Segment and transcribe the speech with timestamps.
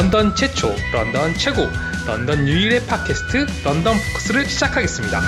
[0.00, 1.60] 런던 최초, 런던 최고,
[2.06, 5.20] 런던 유일의 팟캐스트 런던 포커스를 시작하겠습니다.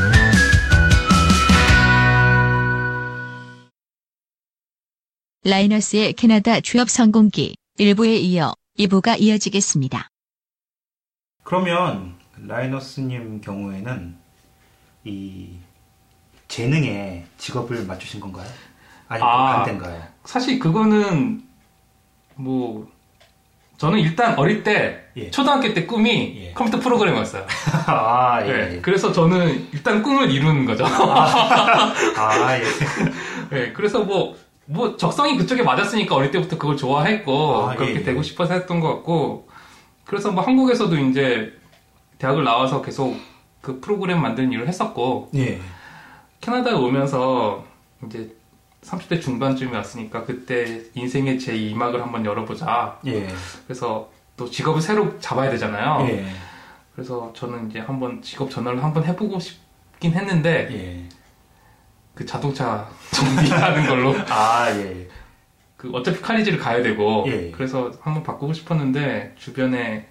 [5.45, 10.09] 라이너스의 캐나다 취업 성공기 1부에 이어 2부가 이어지겠습니다.
[11.45, 14.17] 그러면 라이너스님 경우에는
[15.05, 15.51] 이
[16.49, 18.49] 재능에 직업을 맞추신 건가요?
[19.09, 19.57] 아니면 아.
[19.57, 20.03] 반대인가요?
[20.25, 21.47] 사실 그거는
[22.37, 22.91] 뭐
[23.83, 25.29] 저는 일단 어릴 때 예.
[25.29, 26.53] 초등학교 때 꿈이 예.
[26.53, 27.45] 컴퓨터 프로그래머였어요.
[27.89, 28.53] 아, 예.
[28.53, 30.85] 네, 그래서 저는 일단 꿈을 이루는 거죠.
[30.87, 32.63] 아, 예.
[33.51, 38.03] 네, 그래서 뭐, 뭐, 적성이 그쪽에 맞았으니까 어릴 때부터 그걸 좋아했고, 아, 그렇게 예, 예.
[38.05, 39.49] 되고 싶어서 했던 것 같고,
[40.05, 41.53] 그래서 뭐 한국에서도 이제
[42.19, 43.17] 대학을 나와서 계속
[43.61, 45.59] 그 프로그램 만드는 일을 했었고, 예.
[46.41, 47.65] 캐나다에 오면서
[48.07, 48.33] 이제
[48.83, 52.99] 30대 중반쯤에 왔으니까 그때 인생의 제2막을 한번 열어보자.
[53.07, 53.29] 예.
[53.67, 56.07] 그래서 또 직업을 새로 잡아야 되잖아요.
[56.09, 56.27] 예.
[56.95, 61.09] 그래서 저는 이제 한번 직업 전환을 한번 해보고 싶긴 했는데, 예.
[62.15, 65.09] 그 자동차 정비하는 걸로 아, 예.
[65.77, 67.51] 그 어차피 칼리지를 가야 되고 예.
[67.51, 70.07] 그래서 한번 바꾸고 싶었는데 주변에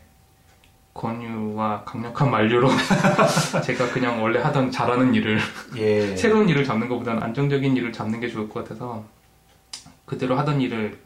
[0.94, 2.70] 권유와 강력한 만류로
[3.64, 5.39] 제가 그냥 원래 하던 잘하는 일을
[5.78, 6.16] 예.
[6.17, 9.03] 새로운 일을 잡는 것보다는 안정적인 일을 잡는 게 좋을 것 같아서
[10.06, 11.00] 그대로 하던 일을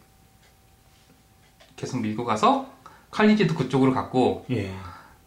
[1.75, 2.67] 계속 밀고 가서
[3.11, 4.73] 칼리지도 그쪽으로 갔고 예.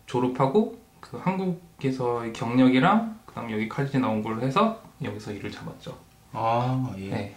[0.07, 5.97] 졸업하고 그 한국에서의 경력이랑 그다음 여기 칼리지 나온 걸로 해서 여기서 일을 잡았죠.
[6.33, 7.09] 아, 예.
[7.09, 7.37] 네.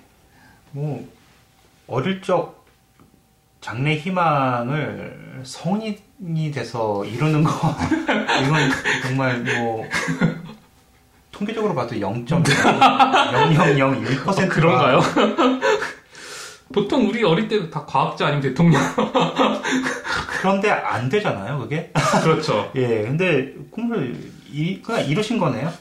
[0.72, 1.08] 뭐,
[1.88, 2.61] 어릴 적
[3.62, 7.76] 장래 희망을 성인이 돼서 이루는 거,
[8.44, 8.72] 이건
[9.03, 9.86] 정말 뭐,
[11.31, 15.00] 통계적으로 봐도 0.0001% 그런가요?
[16.74, 18.81] 보통 우리 어릴 때도 다 과학자 아니면 대통령.
[20.40, 21.91] 그런데 안 되잖아요, 그게?
[22.24, 22.72] 그렇죠.
[22.75, 24.16] 예, 근데 꿈을
[24.52, 25.72] 이, 그냥 이루신 거네요?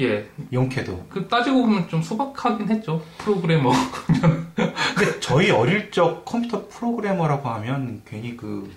[0.00, 0.26] 예.
[0.52, 1.06] 용케도.
[1.08, 3.02] 그 따지고 보면 좀 소박하긴 했죠.
[3.18, 3.72] 프로그래머.
[4.06, 8.72] 근데 저희 어릴 적 컴퓨터 프로그래머라고 하면 괜히 그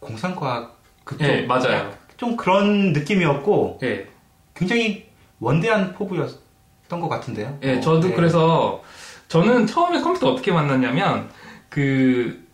[0.00, 1.92] 공상과학 그쪽 예, 맞아요.
[2.16, 4.06] 좀 그런 느낌이었고 예.
[4.54, 7.58] 굉장히 원대한 포부였던 것 같은데요.
[7.62, 8.14] 예, 어, 저도 예.
[8.14, 8.82] 그래서
[9.28, 11.30] 저는 처음에 컴퓨터 어떻게 만났냐면
[11.70, 12.46] 그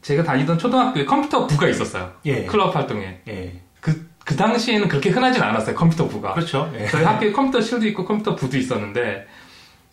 [0.00, 2.12] 제가 다니던 초등학교에 컴퓨터 부가 있었어요.
[2.24, 2.46] 예.
[2.46, 3.20] 클럽 활동에.
[3.28, 3.60] 예.
[4.24, 5.74] 그, 그 당시에는 그렇게 흔하진 않았어요.
[5.74, 6.34] 컴퓨터 부가.
[6.34, 6.72] 그렇죠.
[6.78, 6.86] 예.
[6.86, 9.26] 저희 학교에 컴퓨터 실도 있고 컴퓨터 부도 있었는데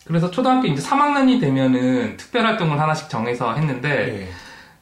[0.06, 4.28] 그래서 초등학교 이제 3학년이 되면은 특별 활동을 하나씩 정해서 했는데 예.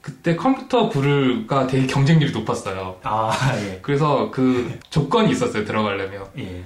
[0.01, 2.99] 그때 컴퓨터 부가 되게 경쟁률이 높았어요.
[3.03, 3.33] 아,
[3.63, 3.79] 예.
[3.83, 5.65] 그래서 그 조건이 있었어요.
[5.65, 6.63] 들어가려면 예.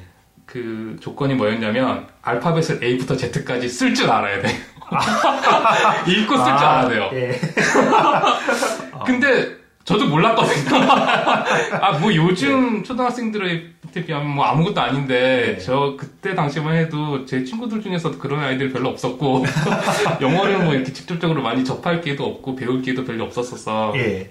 [0.46, 4.48] 그 조건이 뭐였냐면 알파벳을 A부터 Z까지 쓸 줄 알아야 돼.
[6.06, 7.10] 읽고 쓸줄 아, 알아야 돼요.
[7.14, 7.40] 예.
[9.06, 10.78] 근데 저도 몰랐거든요.
[11.80, 13.72] 아, 뭐 요즘 초등학생들에
[14.06, 15.58] 비하면 뭐 아무것도 아닌데, 네.
[15.58, 19.44] 저 그때 당시만 해도 제 친구들 중에서도 그런 아이들이 별로 없었고,
[20.20, 23.92] 영어를 뭐 이렇게 직접적으로 많이 접할 기회도 없고, 배울 기회도 별로 없었어서.
[23.96, 24.30] 예.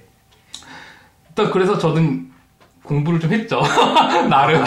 [1.30, 2.32] 일단 그래서 저는
[2.84, 3.62] 공부를 좀 했죠.
[4.30, 4.64] 나름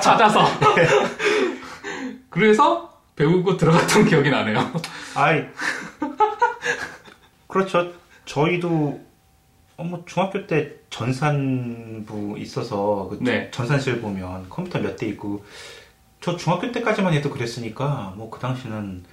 [0.00, 0.46] 찾아서.
[2.28, 4.72] 그래서 배우고 들어갔던 기억이 나네요.
[5.14, 5.44] 아이.
[7.46, 7.92] 그렇죠.
[8.24, 9.11] 저희도
[9.76, 13.50] 어, 뭐 중학교 때 전산부 있어서 그 네.
[13.50, 15.44] 전산실 보면 컴퓨터 몇 대 있고
[16.20, 19.04] 저 중학교 때까지만 해도 그랬으니까 뭐 그 당시는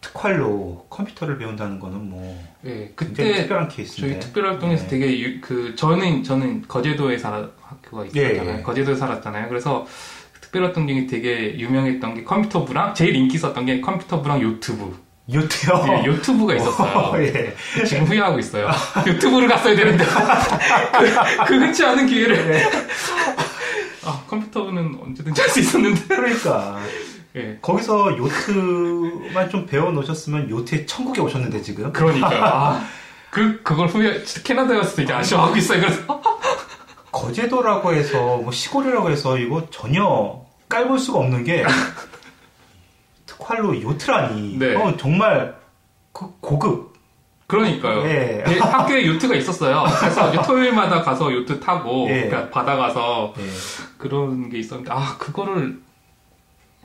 [0.00, 4.88] 특활로 컴퓨터를 배운다는 거는 뭐 네, 그때 특별한 저희 케이스인데 특별 활동에서 네.
[4.90, 8.50] 되게 유- 그 저는 저는 거제도에 살 학교가 있었잖아요.
[8.54, 8.62] 예, 예.
[8.62, 9.48] 거제도에 살았잖아요.
[9.48, 9.86] 그래서
[10.34, 14.94] 그 특별 활동 중에 되게 유명했던 게 컴퓨터부랑 제일 인기 있었던 게 컴퓨터부랑 유튜브.
[15.32, 15.86] 요트요.
[15.88, 17.12] 예, 유튜브가 있었어요.
[17.22, 17.54] 예.
[17.86, 18.70] 지금 후회하고 있어요.
[19.06, 20.04] 유튜브를 갔어야 되는데
[20.98, 22.54] 그, 그 흔치 않은 기회를.
[22.54, 22.64] 예.
[24.04, 26.14] 아 컴퓨터부는 언제든지 할 수 있었는데.
[26.14, 26.78] 그러니까
[27.36, 27.58] 예.
[27.62, 32.84] 거기서 요트만 좀 배워 놓으셨으면 요트의 천국에 오셨는데 지금 그러니까 아,
[33.30, 35.80] 그 그걸 후회 캐나다에 왔을 때 이제 아쉬워하고 있어요.
[35.80, 36.22] 그래서
[37.10, 41.64] 거제도라고 해서 뭐 시골이라고 해서 이거 전혀 깔볼 수가 없는 게
[43.38, 44.74] 특활로 요트라니 네.
[44.74, 45.56] 어, 정말
[46.12, 46.94] 그 고급
[47.46, 48.04] 그러니까요.
[48.06, 48.42] 예.
[48.48, 49.84] 예, 학교에 요트가 있었어요.
[50.00, 52.26] 그래서 이제 토요일마다 가서 요트 타고 예.
[52.26, 53.42] 그러니까 바다 가서 예.
[53.98, 55.78] 그런 게 있었는데 아 그거를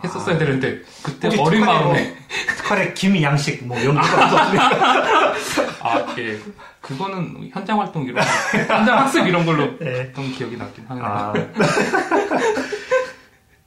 [0.04, 0.38] 했었어야 아.
[0.38, 2.18] 되는데 그때 어린 마음에 뭐,
[2.57, 5.34] 특활에 김양식 뭐 이런 거 없었습니까?
[5.81, 6.38] 아 예.
[6.81, 8.22] 그거는 현장 활동 이런 거,
[8.57, 10.01] 현장 학습 이런 걸로 예.
[10.01, 11.06] 했던 기억이 나긴 하네요.
[11.06, 11.34] 아.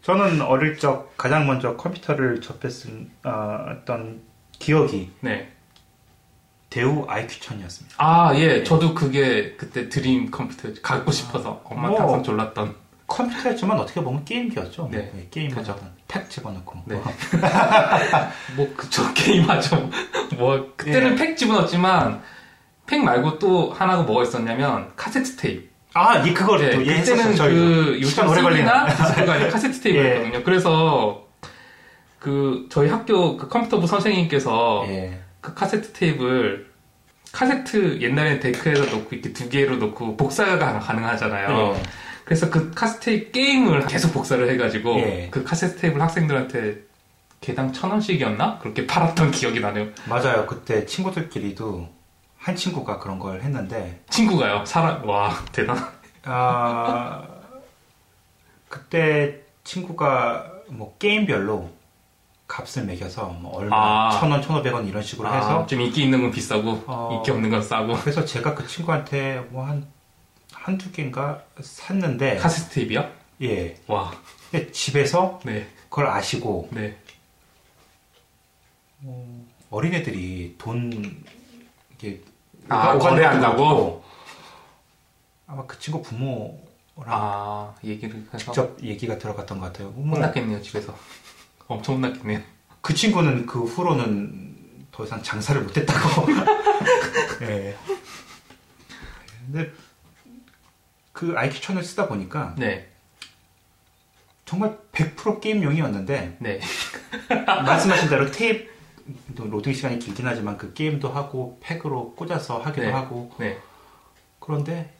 [0.02, 4.20] 저는 어릴 적 가장 먼저 컴퓨터를 접했던 어, 어떤
[4.58, 5.52] 기억이 네.
[6.70, 7.94] 대우 IQ1000이었습니다.
[7.98, 8.64] 아, 예.
[8.64, 12.00] 저도 그게 그때 드림 컴퓨터 갖고 싶어서 엄마한테 뭐.
[12.00, 12.74] 항상 졸랐던.
[13.06, 14.88] 컴퓨터였지만 어떻게 보면 게임기였죠.
[14.90, 15.10] 네.
[15.14, 15.72] 네, 게임 그죠.
[15.72, 16.80] 하던 팩 집어넣고.
[16.86, 16.94] 네.
[16.94, 17.04] 뭐.
[18.56, 19.90] 뭐, 그저 게임 하죠.
[20.38, 21.16] 뭐, 그때는 예.
[21.16, 22.22] 팩 집어넣었지만,
[22.86, 25.71] 팩 말고 또 하나가 뭐가 있었냐면, 카세트 테이프.
[25.94, 27.36] 아, 이 그걸 네, 또 예, 그때는.
[27.36, 28.64] 그 요즘 오래 걸리는.
[28.66, 30.42] CD나 디스크가 카세트 테이프였거든요.
[30.44, 31.26] 그래서
[32.18, 35.20] 그 저희 학교 그 컴퓨터부 선생님께서 예.
[35.40, 36.70] 그 카세트 테이프를
[37.32, 41.74] 카세트 옛날엔 데크에다 놓고 이렇게 두 개로 놓고 복사가 가- 가능하잖아요.
[41.76, 41.82] 예.
[42.24, 45.28] 그래서 그 카세트 테이프 게임을 계속 복사를 해가지고 예.
[45.30, 46.76] 그 카세트 테이프를 학생들한테
[47.40, 49.88] 개당 천 원씩이었나 그렇게 팔았던 기억이 나네요.
[50.08, 50.46] 맞아요.
[50.46, 51.88] 그때 친구들끼리도
[52.42, 54.64] 한 친구가 그런 걸 했는데 친구가요.
[54.66, 55.76] 사람 와 대단.
[56.24, 57.22] 아
[58.68, 61.70] 그때 친구가 뭐 게임별로
[62.48, 64.10] 값을 매겨서 뭐 얼마 아.
[64.18, 67.10] 천 원, 천오백 원 이런 식으로 아, 해서 좀 인기 있는 건 비싸고 어.
[67.16, 69.86] 인기 없는 건 싸고 그래서 제가 그 친구한테 뭐 한
[70.52, 73.10] 한두 개인가 샀는데 카세트 테이프요?
[73.42, 74.12] 예 와,
[74.50, 76.96] 근데 집에서 네, 그걸 아시고 네.
[79.70, 81.24] 어린애들이 돈
[81.94, 82.20] 이게
[82.68, 84.02] 아, 거래한다고?
[85.46, 86.58] 아마 그 친구 부모랑
[87.06, 89.90] 아, 얘기를 해서 직접 얘기가 들어갔던 것 같아요.
[89.90, 90.96] 뭐 혼났겠네요, 집에서.
[91.66, 92.40] 엄청 혼났겠네요.
[92.80, 96.26] 그 친구는 그 후로는 더 이상 장사를 못했다고.
[97.42, 97.76] 예.
[99.46, 99.70] 근데
[101.12, 102.88] 그 IQ1000을 쓰다 보니까 네,
[104.44, 106.60] 정말 100% 게임용이었는데 네.
[107.46, 108.71] 말씀하신 대로 테이프 또
[109.36, 112.92] 로딩 시간이 길긴 하지만 그 게임도 하고 팩으로 꽂아서 하기도 네.
[112.92, 113.58] 하고 네,
[114.38, 114.92] 그런데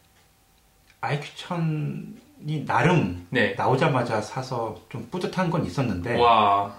[1.01, 3.55] IQ1000이 나름 네.
[3.55, 6.75] 나오자마자 사서 좀 뿌듯한 건 있었는데 와,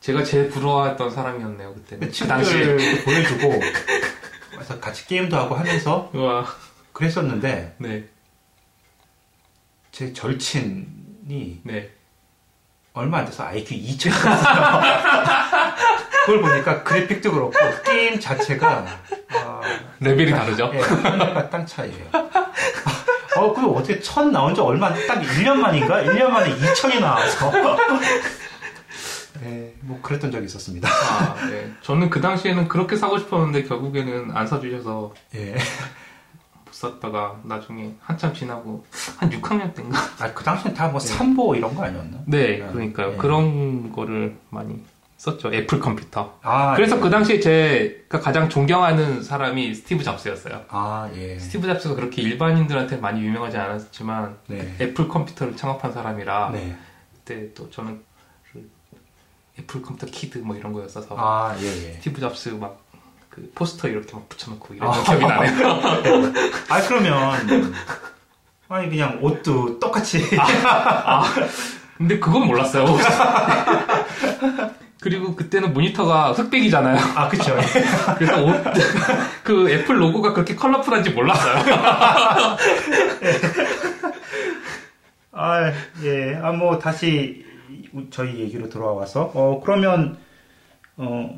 [0.00, 2.00] 제가 제일 부러워했던 사람이었네요, 그때는.
[2.00, 2.12] 그 그.
[2.12, 3.60] 친구들 보여주고
[4.50, 6.44] 그래서 같이 게임도 하고 하면서 와,
[6.92, 8.04] 그랬었는데 네,
[9.92, 11.90] 제 절친이 네.
[12.92, 14.10] 얼마 안 돼서 IQ 2000이었어요.
[16.26, 17.52] 그걸 보니까 그래픽도 그렇고
[17.84, 18.84] 게임 자체가
[19.30, 19.60] 아,
[20.00, 20.70] 레벨이 다르죠?
[20.74, 22.06] 예, 하늘과 땅 차이예요.
[23.36, 26.02] 어, 그 어떻게 천 나온 지 얼마 안- 딱 1년 만인가?
[26.02, 27.52] 1년 만에 2천이 나와서.
[29.44, 30.88] 예, 뭐 그랬던 적이 있었습니다.
[30.88, 31.72] 아, 네.
[31.82, 35.52] 저는 그 당시에는 그렇게 사고 싶었는데 결국에는 안 사주셔서 예.
[36.64, 38.84] 못 샀다가 나중에 한참 지나고
[39.16, 39.98] 한 6학년 때인가?
[40.18, 41.06] 아, 그 당시엔 다 뭐 네.
[41.06, 42.18] 삼보 이런 거 아니었나?
[42.26, 42.66] 네, 네.
[42.70, 43.10] 그러니까요.
[43.12, 43.16] 네.
[43.16, 44.82] 그런 거를 많이
[45.20, 45.52] 썼죠.
[45.52, 46.38] 애플 컴퓨터.
[46.42, 47.00] 아, 그래서 예.
[47.00, 50.62] 그 당시에 제가 가장 존경하는 사람이 스티브 잡스였어요.
[50.68, 51.38] 아, 예.
[51.38, 54.74] 스티브 잡스가 그렇게 일반인들한테 많이 유명하지 않았지만 네.
[54.80, 56.74] 애플 컴퓨터를 창업한 사람이라 네.
[57.12, 58.00] 그때 또 저는
[58.50, 58.70] 그
[59.58, 61.92] 애플 컴퓨터 kid 뭐 이런 거였어서 아, 예, 예.
[61.94, 62.90] 스티브 잡스 막
[63.30, 65.02] 그 포스터 이렇게 막 붙여놓고 이런 아.
[65.02, 65.68] 기억이 나네요.
[66.68, 67.72] 아, 그러면,
[68.68, 70.28] 아니, 그냥 옷도 똑같이.
[71.96, 72.86] 근데 그건 몰랐어요.
[75.00, 76.98] 그리고 그때는 모니터가 흑백이잖아요.
[77.16, 77.56] 아, 그쵸.
[78.18, 78.54] 그래서 옷,
[79.42, 81.64] 그 애플 로고가 그렇게 컬러풀한지 몰랐어요.
[85.32, 86.36] 아, 예.
[86.36, 87.46] 아, 뭐, 다시
[88.10, 89.30] 저희 얘기로 돌아와서.
[89.34, 90.18] 어, 그러면,
[90.98, 91.34] 어,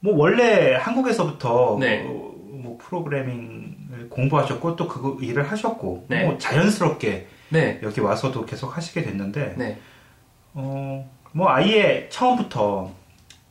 [0.00, 2.04] 뭐, 원래 한국에서부터 네.
[2.08, 6.24] 어, 뭐, 프로그래밍을 공부하셨고, 또 그거 일을 하셨고, 네.
[6.24, 9.78] 뭐, 자연스럽게 네, 여기 와서도 계속 하시게 됐는데, 네,
[10.54, 12.94] 어, 뭐, 아예 처음부터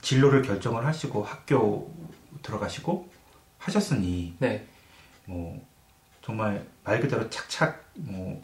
[0.01, 1.93] 진로를 결정을 하시고 학교
[2.41, 3.07] 들어가시고
[3.59, 4.65] 하셨으니, 네.
[5.25, 5.63] 뭐
[6.23, 8.41] 정말 말 그대로 착착 뭐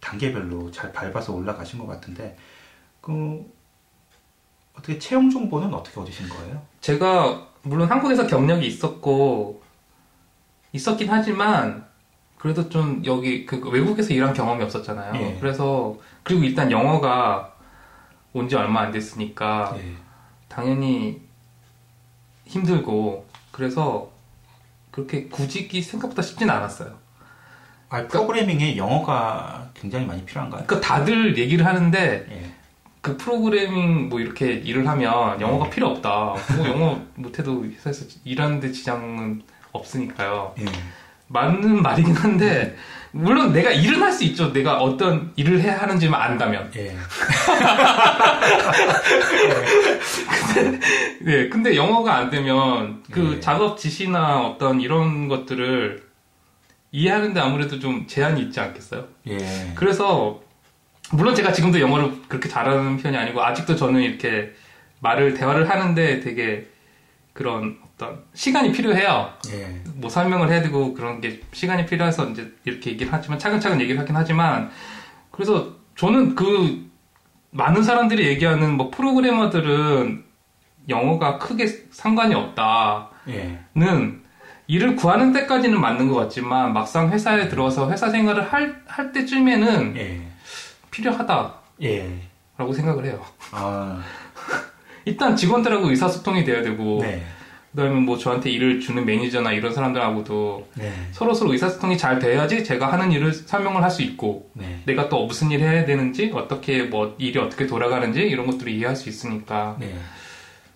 [0.00, 2.36] 단계별로 잘 밟아서 올라가신 것 같은데
[3.00, 3.50] 그
[4.74, 6.62] 어떻게 채용 정보는 어떻게 얻으신 거예요?
[6.82, 9.62] 제가 물론 한국에서 경력이 있었고
[10.72, 11.86] 있었긴 하지만
[12.36, 15.14] 그래도 좀 여기 그 외국에서 일한 경험이 없었잖아요.
[15.22, 15.38] 예.
[15.40, 17.53] 그래서 그리고 일단 영어가
[18.34, 19.94] 온 지 얼마 안 됐으니까 예.
[20.48, 21.22] 당연히
[22.46, 24.10] 힘들고 그래서
[24.90, 26.92] 그렇게 구직이 생각보다 쉽진 않았어요.
[27.88, 30.64] 아 프로그래밍에 영어가 굉장히 많이 필요한가요?
[30.66, 32.50] 그러니까 다들 얘기를 하는데 예.
[33.00, 36.34] 그 프로그래밍 뭐 이렇게 일을 하면 영어가 필요 없다.
[36.56, 40.54] 뭐 영어 못해도 회사에서 일하는데 지장은 없으니까요.
[40.60, 40.64] 예.
[41.28, 42.76] 맞는 말이긴 한데
[43.16, 44.52] 물론 내가 일은 할 수 있죠.
[44.52, 46.70] 내가 어떤 일을 해야 하는지만 안다면.
[46.76, 46.94] 예.
[51.20, 53.40] 네, 근데 영어가 안 되면 그 예.
[53.40, 56.02] 작업 지시나 어떤 이런 것들을
[56.92, 59.06] 이해하는데 아무래도 좀 제한이 있지 않겠어요?
[59.28, 59.38] 예.
[59.74, 60.40] 그래서
[61.12, 64.52] 물론 제가 지금도 영어를 그렇게 잘하는 편이 아니고 아직도 저는 이렇게
[65.00, 66.66] 말을 대화를 하는데 되게
[67.32, 69.32] 그런 어떤 시간이 필요해요.
[69.52, 69.80] 예.
[69.94, 74.16] 뭐 설명을 해야 되고 그런 게 시간이 필요해서 이제 이렇게 얘기를 하지만 차근차근 얘기를 하긴
[74.16, 74.70] 하지만
[75.30, 76.90] 그래서 저는 그
[77.50, 80.24] 많은 사람들이 얘기하는 뭐 프로그래머들은
[80.88, 83.60] 영어가 크게 상관이 없다는 예.
[84.66, 90.20] 일을 구하는 때까지는 맞는 것 같지만 막상 회사에 들어와서 회사 생활을 할, 할 때쯤에는 예.
[90.90, 92.20] 필요하다라고 예.
[92.58, 93.24] 생각을 해요.
[93.52, 94.02] 아,
[95.04, 97.24] 일단 직원들하고 의사소통이 돼야 되고 네.
[97.74, 100.92] 그다음에 뭐 저한테 일을 주는 매니저나 이런 사람들하고도 네.
[101.10, 104.80] 서로 서로 의사소통이 잘 돼야지 제가 하는 일을 설명을 할 수 있고 네.
[104.86, 109.08] 내가 또 무슨 일 해야 되는지 어떻게 뭐 일이 어떻게 돌아가는지 이런 것들을 이해할 수
[109.08, 109.94] 있으니까 네.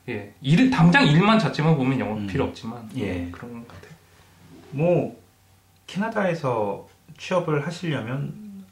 [0.08, 2.26] 예 일, 당장 일만 자체만 보면 영어 음.
[2.28, 3.28] 필요 없지만 예.
[3.32, 3.92] 그런 것 같아요.
[4.70, 5.20] 뭐
[5.88, 6.88] 캐나다에서
[7.18, 8.64] 취업을 하시려면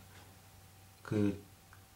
[1.02, 1.42] 그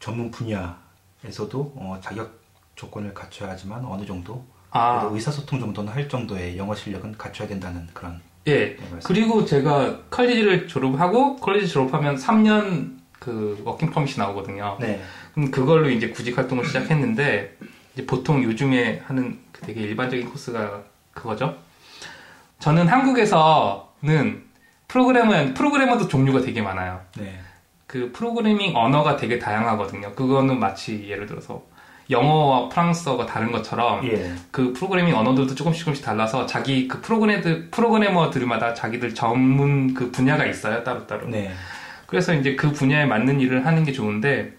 [0.01, 2.41] 전문 분야에서도 어, 자격
[2.75, 8.21] 조건을 갖춰야 하지만 어느 정도 아 의사소통 정도는 할 정도의 영어 실력은 갖춰야 된다는 그런
[8.47, 8.77] 예.
[8.77, 9.01] 네, 말씀.
[9.03, 14.79] 그리고 제가 college를 졸업하고 college 졸업하면 3년 그 working permit이 나오거든요.
[14.81, 15.03] 네.
[15.35, 17.57] 그럼 그걸로 이제 구직 활동을 시작했는데
[17.95, 21.57] 이제 보통 요즘에 하는 그 되게 일반적인 코스가 그거죠.
[22.61, 24.45] 저는 한국에서는
[24.89, 27.01] 프로그래머 프로그래머도 종류가 되게 많아요.
[27.17, 27.39] 네.
[27.87, 30.13] 그 프로그래밍 언어가 되게 다양하거든요.
[30.15, 31.63] 그거는 마치 예를 들어서
[32.11, 34.33] 영어와 프랑스어가 다른 것처럼 예.
[34.51, 40.83] 그 프로그래밍 언어들도 조금씩 조금씩 달라서 자기 그 프로그래머들 프로그래머들마다 자기들 전문 그 분야가 있어요
[40.83, 41.29] 따로따로.
[41.29, 41.53] 네.
[42.07, 44.53] 그래서 이제 그 분야에 맞는 일을 하는 게 좋은데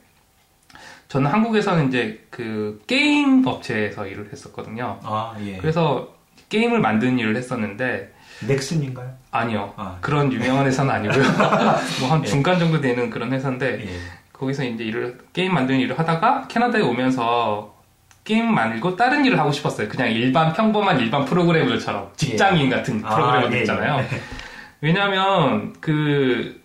[1.09, 4.99] 저는 한국에서는 이제 그 게임 업체에서 일을 했었거든요.
[5.03, 5.57] 아, 예.
[5.57, 6.15] 그래서
[6.47, 8.13] 게임을 만드는 일을 했었는데
[8.47, 9.11] 넥슨인가요?
[9.29, 9.73] 아니요.
[9.75, 11.21] 아, 그런 유명한 회사는 아니고요.
[11.99, 12.27] 뭐한 예.
[12.27, 14.20] 중간 정도 되는 그런 회사인데 예.
[14.41, 17.75] 거기서 이제 일을 게임 만드는 일을 하다가 캐나다에 오면서
[18.23, 19.87] 게임 말고 다른 일을 하고 싶었어요.
[19.87, 23.61] 그냥 일반 평범한 일반 프로그래머들처럼 직장인 같은 아, 프로그래머들 예, 예.
[23.61, 24.05] 있잖아요.
[24.81, 26.59] 왜냐하면 그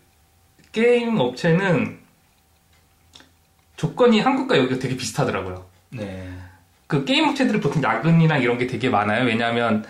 [0.73, 1.99] 게임 업체는
[3.77, 5.67] 조건이 한국과 여기가 되게 비슷하더라고요.
[5.91, 6.31] 네.
[6.87, 9.27] 그 게임 업체들은 보통 야근이나 이런 게 되게 많아요.
[9.27, 9.85] 왜냐하면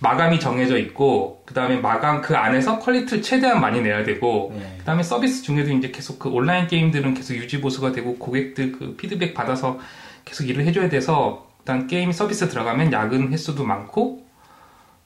[0.00, 4.76] 마감이 정해져 있고 그 다음에 마감 그 안에서 quality를 최대한 많이 내야 되고 네.
[4.78, 8.96] 그 다음에 서비스 중에도 이제 계속 그 온라인 게임들은 계속 유지 보수가 되고 고객들 그
[8.96, 9.78] 피드백 받아서
[10.24, 14.24] 계속 일을 해줘야 돼서 일단 게임 서비스 들어가면 야근 횟수도 많고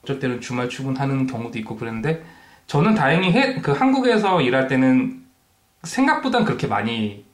[0.03, 2.23] 어쩔 때는 주말 출근하는 경우도 있고 그런데
[2.67, 5.25] 저는 다행히 해, 그 한국에서 일할 때는
[5.83, 7.25] 생각보단 그렇게 많이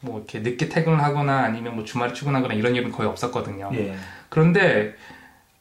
[0.00, 3.70] 뭐 이렇게 늦게 퇴근을 하거나 아니면 뭐 주말에 출근하거나 이런 일은 거의 없었거든요.
[3.74, 3.94] 예.
[4.28, 4.94] 그런데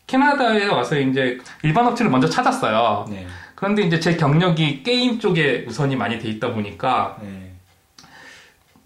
[0.07, 3.05] 캐나다에 와서 이제 일반 업체를 먼저 찾았어요.
[3.09, 3.25] 네.
[3.55, 7.51] 그런데 이제 제 경력이 게임 쪽에 우선이 많이 돼 있다 보니까 네.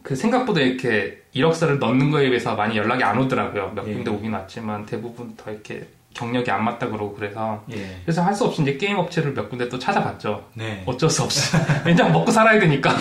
[0.03, 3.71] 그 생각보다 이렇게 이력서를 넣는 거에 비해서 많이 연락이 안 오더라고요.
[3.75, 3.93] 몇 예.
[3.93, 8.00] 군데 오긴 왔지만 대부분 더 이렇게 경력이 안 맞다 그러고 그래서 예.
[8.03, 10.45] 그래서 할 수 없이 이제 게임 업체를 몇 군데 또 찾아봤죠.
[10.53, 10.83] 네.
[10.86, 11.55] 어쩔 수 없이.
[11.86, 12.95] 왜냐면 먹고 살아야 되니까.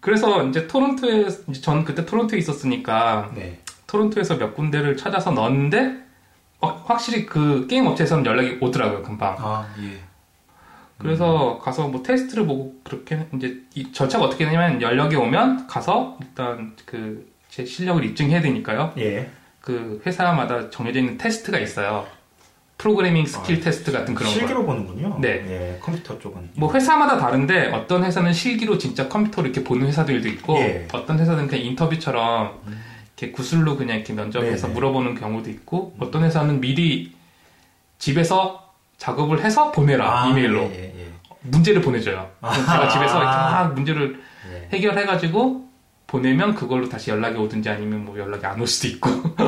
[0.00, 1.26] 그래서 이제 토론토에,
[1.60, 3.58] 전 그때 토론토에 있었으니까 네.
[3.92, 5.96] 토론토에서 몇 군데를 찾아서 넣었는데
[6.60, 9.34] 어, 확실히 그 게임 업체에서는 연락이 오더라고요, 금방.
[9.38, 9.98] 아, 예.
[10.98, 16.76] 그래서 가서 뭐 테스트를 보고 그렇게 이제 이 절차가 어떻게 되냐면 연락이 오면 가서 일단
[16.86, 18.92] 그 제 실력을 입증해야 되니까요.
[18.98, 19.30] 예.
[19.62, 22.06] 그 회사마다 정해져 있는 테스트가 있어요.
[22.76, 24.38] 프로그래밍 스킬 테스트 같은 그런 거.
[24.38, 25.16] 실기로 보는군요.
[25.18, 25.28] 네.
[25.48, 25.78] 예.
[25.80, 26.50] 컴퓨터 쪽은.
[26.56, 30.86] 뭐 회사마다 다른데 어떤 회사는 실기로 진짜 컴퓨터로 이렇게 보는 회사들도 있고 예.
[30.92, 32.60] 어떤 회사는 그냥 인터뷰처럼
[33.18, 34.74] 이렇게 구술로 그냥 이렇게 면접해서 네네.
[34.74, 37.12] 물어보는 경우도 있고 어떤 회사는 미리
[37.98, 41.08] 집에서 작업을 해서 보내라 아, 이메일로 예, 예, 예.
[41.42, 42.30] 문제를 보내줘요.
[42.40, 44.22] 그럼 제가 집에서 이렇게 막 문제를
[44.52, 44.68] 예.
[44.76, 45.68] 해결해가지고
[46.06, 49.10] 보내면 그걸로 다시 연락이 오든지 아니면 뭐 연락이 안 올 수도 있고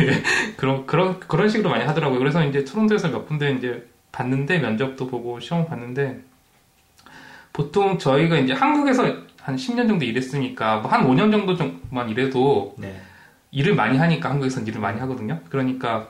[0.00, 0.22] 예,
[0.56, 2.18] 그런 그런 그런 식으로 많이 하더라고요.
[2.18, 6.20] 그래서 이제 토론토에서 몇 군데 이제 봤는데 면접도 보고 시험 봤는데
[7.52, 9.04] 보통 저희가 이제 한국에서
[9.42, 13.00] 한 10년 정도 일했으니까 뭐 한 5년 정도 정도만 일해도 네.
[13.50, 15.40] 일을 많이 하니까 한국에서는 일을 많이 하거든요.
[15.48, 16.08] 그러니까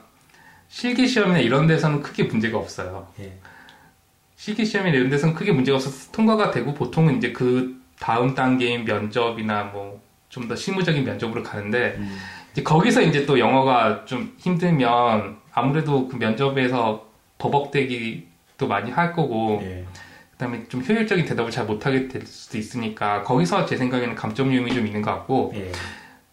[0.68, 3.08] 실기 시험이나 이런 데서는 크게 문제가 없어요.
[3.20, 3.32] 예.
[4.36, 9.64] 실기 시험이나 이런 데서는 크게 문제가 없어서 통과가 되고 보통은 이제 그 다음 단계인 면접이나
[9.64, 12.18] 뭐 좀 더 실무적인 면접으로 가는데 음.
[12.52, 17.06] 이제 거기서 이제 또 영어가 좀 힘들면 아무래도 그 면접에서
[17.38, 19.84] 버벅대기도 많이 할 거고 예.
[20.32, 25.02] 그다음에 좀 효율적인 대답을 잘 못하게 될 수도 있으니까 거기서 제 생각에는 감점유음이 좀 있는
[25.02, 25.72] 것 같고 예.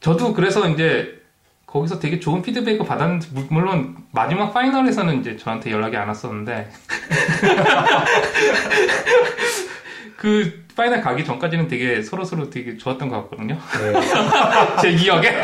[0.06, 1.20] 저도 그래서 이제
[1.66, 6.70] 거기서 되게 좋은 피드백을 받았는데 물- 물론 마지막 파이널에서는 이제 저한테 연락이 안 왔었는데
[10.16, 13.58] 그 파이널 가기 전까지는 되게 서로 서로 되게 좋았던 것 같거든요.
[13.82, 13.94] 예.
[14.80, 15.42] 제 기억에.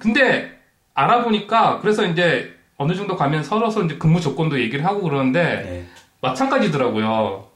[0.00, 0.58] 근데
[0.94, 5.86] 알아보니까 그래서 이제 어느 정도 가면 서러서 이제 근무 조건도 얘기를 하고 그러는데 네.
[6.20, 7.46] 마찬가지더라고요.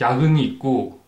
[0.00, 1.02] 야근이 있고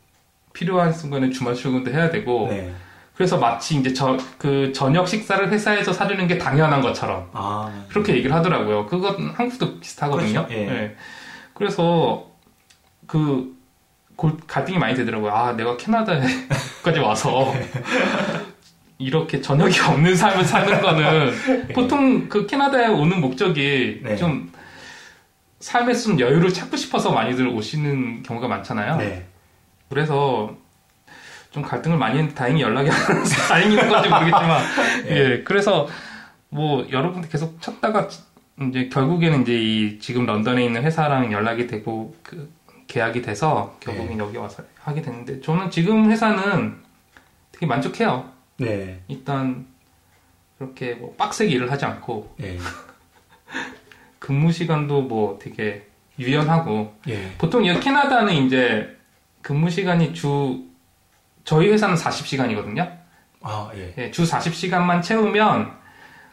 [0.53, 2.75] 필요한 순간에 주말 출근도 해야 되고 네.
[3.15, 8.35] 그래서 마치 이제 저 그 저녁 식사를 회사에서 사주는 게 당연한 것처럼 아, 그렇게 얘기를
[8.35, 8.87] 하더라고요.
[8.87, 10.47] 그건 한국도 비슷하거든요.
[10.47, 10.53] 그렇죠.
[10.53, 10.69] 예.
[10.69, 10.97] 예.
[11.55, 12.27] 그래서
[13.07, 13.55] 그
[14.17, 15.31] 골- 갈등이 많이 되더라고요.
[15.33, 17.53] 아, 내가 캐나다에까지 와서
[18.99, 21.33] 이렇게 저녁이 없는 삶을 사는 거는
[21.75, 24.17] 보통 그 캐나다에 오는 목적이 네.
[24.17, 24.53] 좀
[25.61, 28.97] 삶에 좀 여유를 찾고 싶어서 많이들 오시는 경우가 많잖아요.
[28.97, 29.27] 네.
[29.89, 30.57] 그래서
[31.55, 34.63] 좀 갈등을 많이 했는데 다행히 연락이 안 와서 다행인 건지 모르겠지만
[35.07, 35.87] 예 그래서
[36.49, 38.09] 뭐 여러분들 계속 찾다가
[38.69, 42.53] 이제 결국에는 이제 이 지금 런던에 있는 회사랑 연락이 되고 그
[42.89, 46.75] 계약이 돼서 결국엔 여기 와서 하게 됐는데 저는 지금 회사는
[47.53, 49.01] 되게 만족해요 네.
[49.07, 49.65] 일단
[50.59, 52.59] 그렇게 뭐 빡세게 일을 하지 않고 예.
[54.19, 55.87] 근무 시간도 뭐 되게
[56.19, 57.31] 유연하고 예.
[57.39, 58.97] 보통 이 캐나다는 이제
[59.41, 60.74] 근무 시간이 주
[61.45, 62.99] 저희 회사는 40시간이거든요.
[63.43, 64.11] 아, 예.
[64.11, 65.73] 주 40시간만 채우면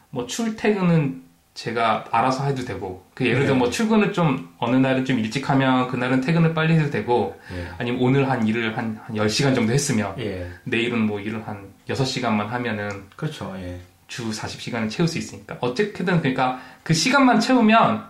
[0.09, 3.59] 뭐 출퇴근은 제가 알아서 해도 되고 그 예를 들어 네.
[3.59, 7.67] 뭐 출근을 좀 어느 날은 좀 일찍 하면 그날은 퇴근을 빨리 해도 되고 예.
[7.77, 10.49] 아니면 오늘 한 일을 한, 한 10시간 정도 했으면 예.
[10.63, 13.53] 내일은 뭐 일을 한 6시간만 하면은 그렇죠.
[13.57, 13.79] 예.
[14.07, 18.05] 주 40시간을 채울 수 있으니까 어쨌든 그러니까 그 시간만 채우면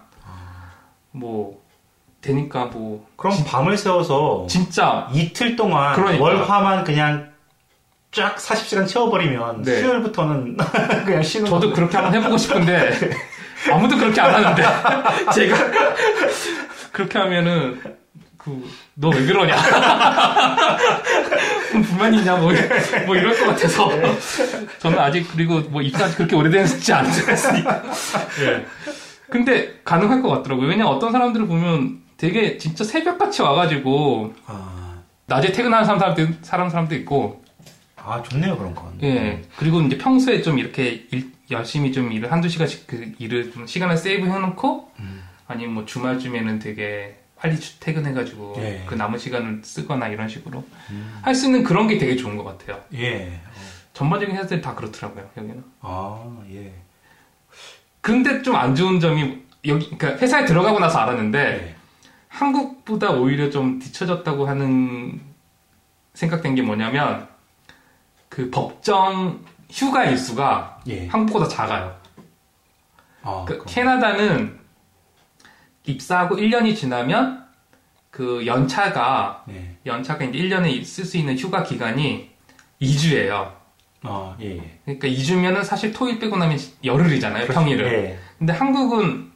[1.12, 1.61] 뭐
[2.22, 6.24] 되니까 뭐 그럼 밤을 새워서 진짜 이틀 동안 그러니까.
[6.24, 7.32] 월화만 그냥
[8.12, 9.80] 쫙 40시간 채워버리면 네.
[9.80, 10.58] 수요일부터는
[11.06, 11.76] 그냥 쉬는 저도 거.
[11.76, 12.92] 그렇게 한번 해보고 싶은데
[13.72, 14.64] 아무도 그렇게 안 하는데
[15.34, 15.58] 제가
[16.92, 17.82] 그렇게 하면은
[18.38, 18.62] 그
[18.96, 19.56] 너 왜 그러냐
[21.72, 22.52] 불만 있냐 뭐,
[23.06, 23.90] 뭐 이럴 것 같아서
[24.80, 27.84] 저는 아직 그리고 뭐 입사한 지 그렇게 오래되지 않았으니까
[28.42, 28.66] 예.
[29.30, 34.94] 근데 가능할 것 같더라고요 왜냐 면 어떤 사람들을 보면 되게 진짜 새벽같이 와가지고 아,
[35.26, 37.44] 낮에 퇴근하는 사람도 사람 사람도 있고
[37.96, 38.96] 아 좋네요 그런 건.
[39.02, 39.42] 예.
[39.58, 43.98] 그리고 이제 평소에 좀 이렇게 일- 열심히 좀 일을 한두 시간씩 그 일을 좀 시간을
[43.98, 45.24] 세이브 해놓고 음.
[45.48, 48.84] 아니면 뭐 주말쯤에는 되게 빨리 주- 퇴근해가지고 예.
[48.86, 51.20] 그 남은 시간을 쓰거나 이런 식으로 음.
[51.24, 52.80] 할수 있는 그런 게 되게 좋은 것 같아요.
[52.94, 53.40] 예.
[53.94, 55.64] 전반적인 회사들이 다 그렇더라고요, 여기는.
[55.82, 56.72] 아, 예.
[58.00, 61.81] 근데 좀 안 좋은 점이 여기, 그러니까 회사에 들어가고 나서 알았는데 예.
[62.32, 65.20] 한국보다 오히려 좀 뒤처졌다고 하는
[66.14, 67.28] 생각된 게 뭐냐면
[68.30, 71.08] 그 법정 휴가 일수가 예.
[71.08, 71.96] 한국보다 작아요.
[73.22, 73.64] 아, 그.
[73.68, 74.60] 캐나다는
[75.86, 77.46] 입사하고 1년이 지나면
[78.10, 79.76] 그 연차가 예.
[79.86, 82.30] 연차가 이제 1년에 쓸 수 있는 휴가 기간이
[82.82, 83.54] 2주예요.
[84.04, 84.58] 아, 예.
[84.58, 84.80] 예.
[84.86, 87.86] 그러니까 2주면은 사실 토일 빼고 나면 열흘이잖아요, 평일은.
[87.86, 88.20] 예.
[88.40, 89.31] 근데 한국은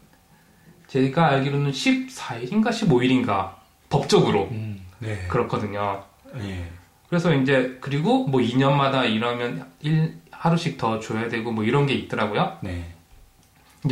[0.95, 3.51] 제가 알기로는 14일인가 15일인가
[3.89, 5.25] 법적으로 음, 네.
[5.27, 6.01] 그렇거든요.
[6.39, 6.69] 예.
[7.09, 12.59] 그래서 이제 그리고 뭐 2년마다 일하면 일 하루씩 더 줘야 되고 뭐 이런 게 있더라고요.
[12.61, 12.85] 네.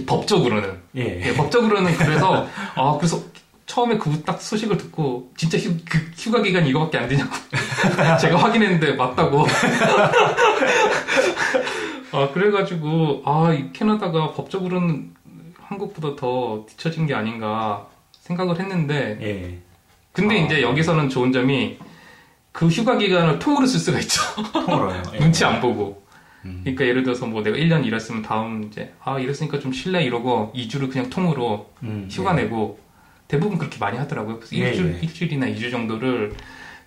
[0.08, 1.28] 법적으로는 예.
[1.28, 3.22] 예, 법적으로는 그래서 아 그래서
[3.66, 7.32] 처음에 그 딱 소식을 듣고 진짜 휴, 그 휴가 기간이 이거밖에 안 되냐고
[8.22, 9.46] 제가 확인했는데 맞다고
[12.14, 15.14] 아 그래가지고 아이 캐나다가 법적으로는
[15.78, 19.58] 한국보다 더 뒤처진 게 아닌가 생각을 했는데 예.
[20.12, 20.46] 근데 아.
[20.46, 21.78] 이제 여기서는 좋은 점이
[22.52, 24.22] 그 휴가 기간을 통으로 쓸 수가 있죠
[24.54, 25.02] 통으로요.
[25.16, 25.20] 예.
[25.20, 26.04] 눈치 안 보고
[26.46, 26.62] 음.
[26.64, 30.92] 그러니까 예를 들어서 뭐 내가 1년 일했으면 다음 이제 아 일했으니까 좀 쉴래 이러고 2주를
[30.92, 32.44] 그냥 통으로 음, 휴가 예.
[32.44, 32.80] 내고
[33.28, 34.38] 대부분 그렇게 많이 하더라고요.
[34.38, 35.00] 그래서 예, 일주일, 예.
[35.02, 36.34] 일주일이나 2주 정도를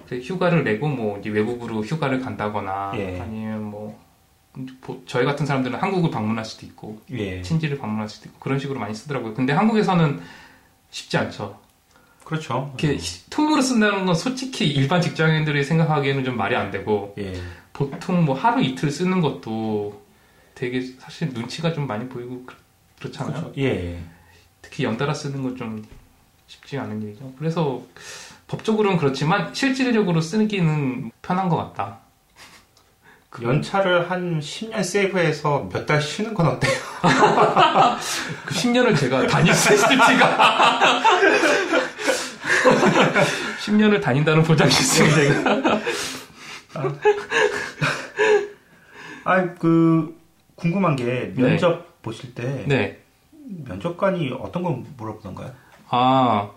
[0.09, 3.19] 그 휴가를 내고 뭐 이제 외국으로 휴가를 간다거나 예.
[3.21, 4.06] 아니면 뭐 보-
[5.07, 7.43] 저희 같은 사람들은 한국을 방문할 수도 있고 예.
[7.43, 9.35] 친지를 방문할 수도 있고 그런 식으로 많이 쓰더라고요.
[9.35, 10.21] 근데 한국에서는
[10.91, 11.59] 쉽지 않죠.
[12.25, 12.73] 그렇죠.
[12.79, 17.35] 이렇게 히- 통으로 쓴다는 건 솔직히 일반 직장인들이 생각하기에는 좀 말이 안 되고 예.
[17.73, 20.03] 보통 뭐 하루 이틀 쓰는 것도
[20.55, 22.57] 되게 사실 눈치가 좀 많이 보이고 그-
[22.99, 23.35] 그렇잖아요.
[23.43, 23.61] 그렇죠.
[23.61, 24.01] 예.
[24.63, 25.85] 특히 연달아 쓰는 건 좀
[26.49, 27.33] 쉽지 않은 일이죠.
[27.39, 27.83] 그래서
[28.47, 31.99] 법적으로는 그렇지만 실질적으로 쓰기는 편한 것 같다.
[33.37, 36.73] 그 연차를 한 10년 세이브해서 몇 달 쉬는 건 어때요?
[38.47, 41.03] 그 10년을 제가 다닐 수 있을지가
[43.61, 45.81] 10년을 다닌다는 보장이 있으면 제가
[49.25, 50.17] 아, 그
[50.55, 52.99] 궁금한 게 면접 보실 때 네.
[53.67, 55.51] 면접관이 어떤 걸 물어보던가요?
[55.91, 56.49] 아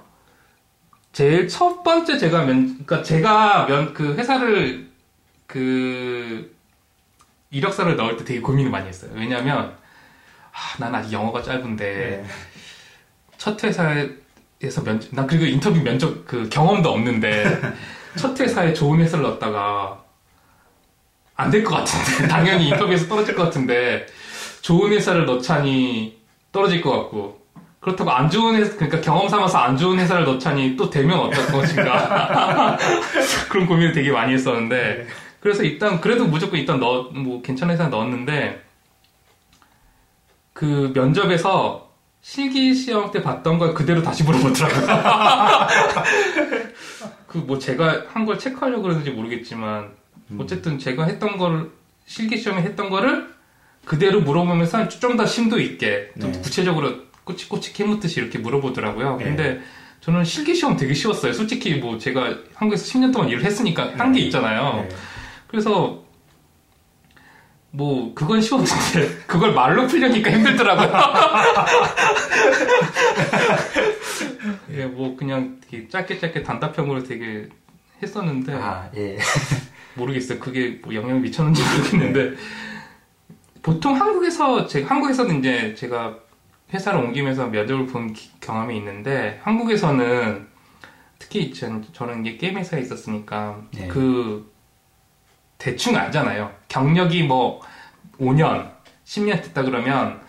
[1.12, 4.88] 제일 첫 번째 제가 면 그러니까 제가 면 그 회사를
[5.46, 6.56] 그
[7.51, 9.12] 이력서를 넣을 때 되게 고민을 많이 했어요.
[9.15, 9.75] 왜냐하면
[10.51, 12.29] 아, 난 아직 영어가 짧은데 네.
[13.38, 17.59] 첫 회사에서 면접, 난 그리고 인터뷰 면접 그 경험도 없는데
[18.17, 20.03] 첫 회사에 좋은 회사를 넣었다가
[21.35, 24.05] 안 될 것 같은데 당연히 인터뷰에서 떨어질 것 같은데
[24.62, 26.19] 좋은 회사를 넣자니
[26.51, 27.39] 떨어질 것 같고
[27.79, 32.77] 그렇다고 안 좋은 회사 그러니까 경험 삼아서 안 좋은 회사를 넣자니 또 되면 어떨 것인가
[33.49, 35.07] 그런 고민을 되게 많이 했었는데
[35.39, 38.63] 그래서 일단 그래도 무조건 일단 넣 뭐 괜찮은 회사 넣었는데
[40.54, 41.89] 그 면접에서
[42.21, 44.88] 실기 시험 때 봤던 걸 그대로 다시 물어보더라고요.
[47.28, 49.91] 그 뭐 제가 한 걸 체크하려고 그러는지 모르겠지만
[50.32, 50.38] 음.
[50.41, 51.69] 어쨌든 제가 했던 걸
[52.06, 53.30] 실기 시험에 했던 거를
[53.86, 56.41] 그대로 물어보면서 좀 더 심도 있게 좀 네.
[56.41, 59.17] 구체적으로 꼬치꼬치 캐묻듯이 이렇게 물어보더라고요.
[59.17, 59.23] 네.
[59.25, 59.62] 근데
[60.02, 61.34] 저는 실기 시험 되게 쉬웠어요.
[61.34, 64.88] 솔직히 뭐 제가 한국에서 10년 동안 일을 했으니까 한게 있잖아요.
[64.89, 64.95] 네.
[65.49, 66.03] 그래서
[67.71, 70.91] 뭐 그건 쉬웠는데 그걸 말로 풀려니까 힘들더라고요.
[74.71, 77.47] 예, 뭐 그냥 되게 짧게 짧게 단답형으로 되게
[78.01, 79.17] 했었는데 아, 예.
[79.95, 80.39] 모르겠어요.
[80.39, 82.35] 그게 뭐 영향을 미쳤는지 모르겠는데
[83.62, 86.17] 보통 한국에서 제가 한국에서는 이제 제가
[86.73, 90.47] 회사를 옮기면서 면접을 본 기- 경험이 있는데 한국에서는
[91.17, 93.88] 특히 전, 저는 이게 게임 회사에 있었으니까 네.
[93.88, 94.49] 그
[95.60, 96.52] 대충 알잖아요.
[96.69, 97.62] 경력이 뭐
[98.19, 98.72] 5년,
[99.06, 100.19] 10년 됐다 그러면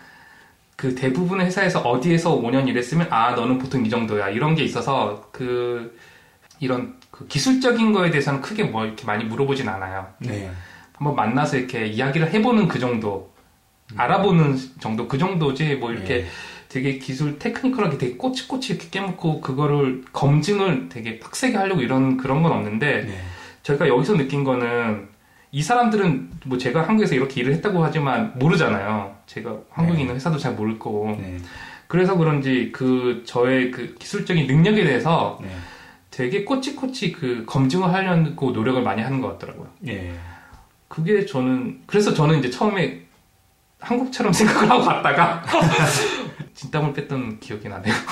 [0.77, 5.97] 그 대부분의 회사에서 어디에서 5년 일했으면 아 너는 보통 이 정도야 이런 게 있어서 그
[6.59, 10.09] 이런 그 기술적인 거에 대해서는 크게 뭐 이렇게 많이 물어보진 않아요.
[10.19, 10.51] 네.
[10.95, 13.33] 한번 만나서 이렇게 이야기를 해보는 그 정도,
[13.97, 16.27] 알아보는 정도 그 정도지 뭐 이렇게 네.
[16.69, 22.53] 되게 기술 테크니컬하게 되게 꼬치꼬치 이렇게 깨묻고 그거를 검증을 되게 빡세게 하려고 이런 그런 건
[22.53, 23.21] 없는데 네.
[23.63, 25.09] 저희가 여기서 느낀 거는
[25.53, 29.17] 이 사람들은 뭐 제가 한국에서 이렇게 일을 했다고 하지만 모르잖아요.
[29.27, 30.03] 제가 한국에 네.
[30.03, 31.39] 있는 회사도 잘 모를 거고 네.
[31.89, 35.49] 그래서 그런지 그 저의 그 기술적인 능력에 대해서 네.
[36.11, 39.69] 되게 꼬치꼬치 그 검증을 하려고 노력을 많이 하는 것 같더라고요.
[39.89, 40.13] 예.
[40.89, 43.03] 그게 저는 그래서 저는 이제 처음에
[43.81, 45.43] 한국처럼 생각을 하고 갔다가
[46.55, 47.95] 진땀을 뺐던 기억이 나네요.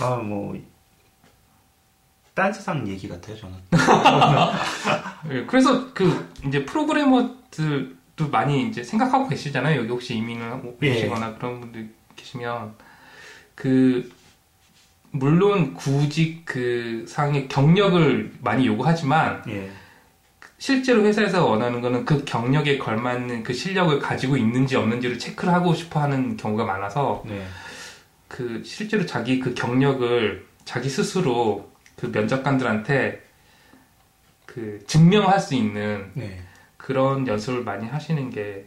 [0.00, 0.54] 아, 뭐,
[2.34, 3.54] 딴 세상 얘기 같아요, 저는.
[5.30, 9.80] 예, 그래서 그 이제 프로그래머들도 많이 이제 생각하고 계시잖아요.
[9.80, 10.92] 여기 혹시 이민을 하고 예.
[10.92, 12.74] 계시거나 그런 분들 계시면
[13.54, 14.10] 그
[15.12, 19.70] 물론 구직 그 상의 경력을 많이 요구하지만 예.
[20.58, 26.00] 실제로 회사에서 원하는 거는 그 경력에 걸맞는 그 실력을 가지고 있는지 없는지를 체크를 하고 싶어
[26.00, 27.44] 하는 경우가 많아서 네.
[28.28, 31.73] 그 실제로 자기 그 경력을 자기 스스로
[32.04, 33.22] 그 면접관들한테
[34.44, 36.42] 그 증명할 수 있는 네.
[36.76, 38.66] 그런 연습을 많이 하시는 게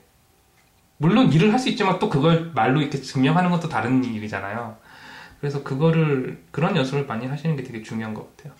[0.97, 4.77] 물론 일을 할 수 있지만 또 그걸 말로 이렇게 증명하는 것도 다른 일이잖아요.
[5.39, 8.53] 그래서 그거를 그런 연습을 많이 하시는 게 되게 중요한 것 같아요.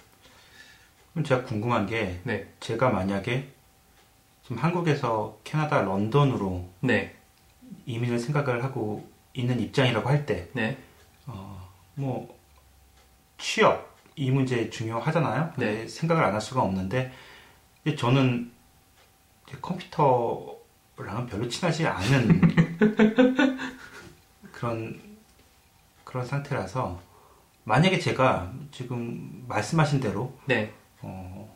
[1.12, 3.50] 그럼 제가 궁금한 게, 네, 제가 만약에
[4.44, 7.16] 지금 한국에서 캐나다 런던으로 네,
[7.88, 10.78] 이민을 생각을 하고 있는 입장이라고 할 때, 네,
[11.26, 12.38] 어, 뭐,
[13.40, 13.87] 취업,
[14.18, 15.54] 이 문제 중요하잖아요.
[15.58, 15.66] 네.
[15.66, 17.12] 근데 생각을 안 할 수가 없는데,
[17.98, 18.52] 저는
[19.62, 22.42] 컴퓨터랑은 별로 친하지 않은
[24.52, 25.00] 그런,
[26.04, 27.00] 그런 상태라서,
[27.64, 31.48] 만약에 제가 지금 말씀하신 대로, 네, 어,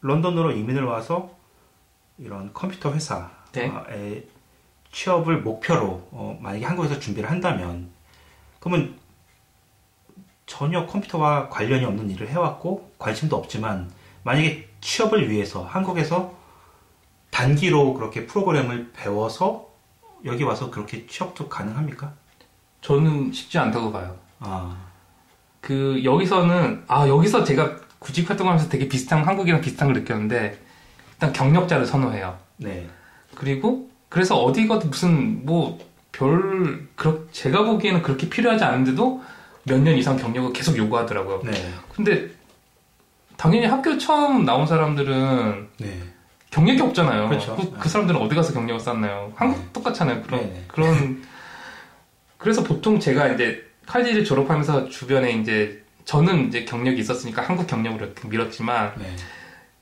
[0.00, 1.36] 런던으로 이민을 와서
[2.18, 4.26] 이런 컴퓨터 회사에 네.
[4.92, 7.90] 취업을 목표로 어, 만약에 한국에서 준비를 한다면
[8.60, 8.96] 그러면
[10.48, 13.88] 전혀 컴퓨터와 관련이 없는 일을 해왔고 관심도 없지만
[14.24, 16.34] 만약에 취업을 위해서 한국에서
[17.30, 19.68] 단기로 그렇게 프로그램을 배워서
[20.24, 22.12] 여기 와서 그렇게 취업도 가능합니까?
[22.80, 24.16] 저는 쉽지 않다고 봐요.
[24.40, 24.76] 아,
[25.60, 30.58] 그 여기서는 아 여기서 제가 구직 활동하면서 되게 비슷한 한국이랑 비슷한 걸 느꼈는데
[31.12, 32.36] 일단 경력자를 선호해요.
[32.56, 32.88] 네,
[33.36, 35.78] 그리고 그래서 어디 가도 무슨 뭐
[36.18, 39.22] 별 그렇 제가 보기에는 그렇게 필요하지 않은데도
[39.64, 41.42] 몇 년 이상 경력을 계속 요구하더라고요.
[41.44, 41.52] 네,
[41.94, 42.28] 근데
[43.36, 46.00] 당연히 학교 처음 나온 사람들은 네,
[46.50, 47.28] 경력이 없잖아요.
[47.28, 47.56] 그렇죠.
[47.56, 49.32] 그, 그 사람들은 어디 가서 경력을 쌓나요?
[49.36, 50.22] 한국 똑같잖아요.
[50.22, 50.64] 그런 네, 네.
[50.68, 51.22] 그런
[52.36, 58.92] 그래서 보통 제가 이제 칼리를 졸업하면서 주변에 이제 저는 이제 경력이 있었으니까 한국 경력으로 밀었지만
[58.96, 59.14] 네,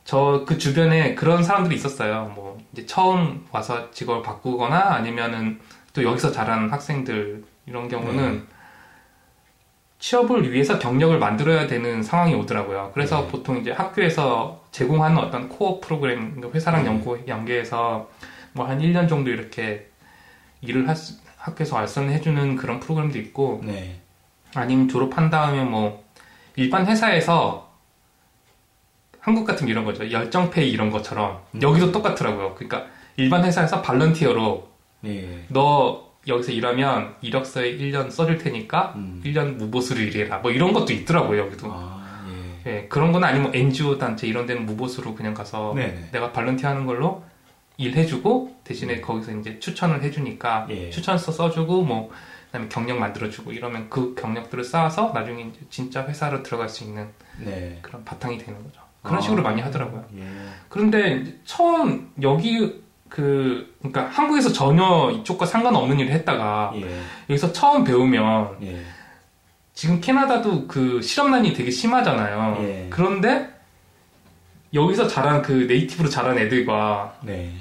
[0.05, 2.33] 저그 주변에 그런 사람들이 있었어요.
[2.35, 5.61] 뭐 이제 처음 와서 직업을 바꾸거나 아니면은
[5.93, 8.43] 또 여기서 자란 학생들 이런 경우는 네.
[10.11, 12.92] 취업을 위해서 경력을 만들어야 되는 상황이 오더라고요.
[12.95, 13.29] 그래서 네.
[13.29, 16.88] 보통 이제 학교에서 제공하는 어떤 코어 프로그램 회사랑 네.
[16.88, 18.09] 연구, 연계해서
[18.53, 19.88] 뭐 한 1년 정도 이렇게
[20.61, 24.01] 일을 할 수- 학교에서 알선해주는 그런 프로그램도 있고 네.
[24.55, 26.05] 아니면 졸업한 다음에 뭐
[26.55, 27.69] 일반 회사에서
[29.19, 31.62] 한국 같은 이런 거죠 열정페이 이런 것처럼 음.
[31.62, 34.69] 여기도 똑같더라고요 그러니까 일반 회사에서 발런티어로
[35.07, 35.45] 예.
[35.49, 39.23] 너 여기서 일하면 이력서에 1년 써줄 테니까 음.
[39.25, 42.27] 1년 무보수로 일해라 뭐 이런 것도 있더라고요 여기도 아,
[42.67, 42.71] 예.
[42.71, 46.09] 예, 그런 거는 아니면 NGO 단체 이런 데는 무보수로 그냥 가서 네네.
[46.12, 47.25] 내가 발런티 하는 걸로
[47.77, 50.91] 일해주고 대신에 거기서 이제 추천을 해주니까 예.
[50.91, 52.11] 추천서 써주고 뭐
[52.47, 57.09] 그다음에 경력 만들어주고 이러면 그 경력들을 쌓아서 나중에 이제 진짜 회사로 들어갈 수 있는
[57.39, 57.79] 네.
[57.83, 58.81] 그런 바탕이 되는 거죠.
[59.03, 59.21] 그런 아.
[59.21, 60.05] 식으로 많이 하더라고요.
[60.17, 60.27] 예.
[60.69, 67.01] 그런데 처음 여기 그 그러니까 한국에서 전혀 이쪽과 상관없는 일을 했다가 예.
[67.31, 68.83] 여기서 처음 배우면 예.
[69.75, 72.59] 지금 캐나다도 그 실업난이 되게 심하잖아요.
[72.62, 72.87] 예.
[72.90, 73.49] 그런데
[74.73, 77.53] 여기서 자란 그 네이티브로 자란 애들과 네.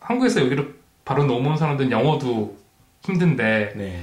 [0.00, 0.66] 한국에서 여기로
[1.04, 2.56] 바로 넘어온 사람들은 영어도
[3.02, 4.02] 힘든데 네.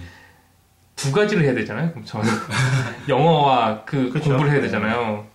[0.96, 1.92] 두 가지를 해야 되잖아요.
[1.92, 2.28] 그럼 저는
[3.08, 4.30] 영어와 그 그쵸.
[4.30, 5.26] 공부를 해야 되잖아요.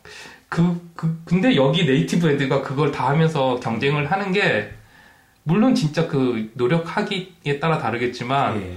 [0.48, 4.72] 그, 그 근데 여기 네이티브 애들과 그걸 다 하면서 경쟁을 하는 게
[5.44, 8.76] 물론 진짜 그 노력하기에 따라 다르겠지만 예.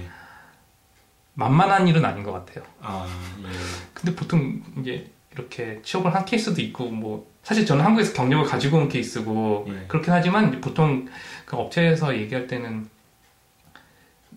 [1.34, 2.64] 만만한 일은 아닌 것 같아요.
[2.80, 3.06] 아,
[3.42, 3.46] 예.
[3.94, 8.88] 근데 보통 이제 이렇게 취업을 한 케이스도 있고 뭐 사실 저는 한국에서 경력을 가지고 온
[8.88, 9.84] 케이스고 예.
[9.86, 11.06] 그렇긴 하지만 보통
[11.44, 12.88] 그 업체에서 얘기할 때는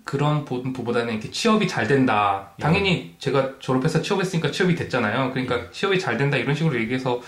[0.04, 2.52] 그런 부- 부분보다는 이렇게 취업이 잘 된다.
[2.60, 2.62] 예.
[2.64, 5.32] 당연히 제가 졸업해서 취업했으니까 취업이 됐잖아요.
[5.32, 7.22] 그러니까 취업이 잘 된다 이런 식으로 얘기해서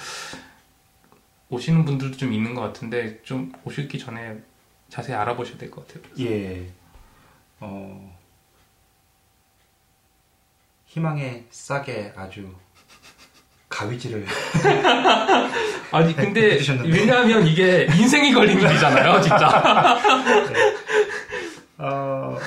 [1.49, 4.37] 오시는 분들도 좀 있는 것 같은데 좀 오시기 전에
[4.91, 6.03] 자세히 알아보셔야 될 것 같아요.
[6.19, 6.67] 예.
[7.61, 8.13] 어,
[10.85, 12.53] 희망의 싸게 아주
[13.69, 14.25] 가위질을.
[15.91, 16.59] 아니 근데.
[16.83, 19.97] 왜냐하면 이게 인생이 걸린 일이잖아요, 진짜.
[21.77, 22.37] 어,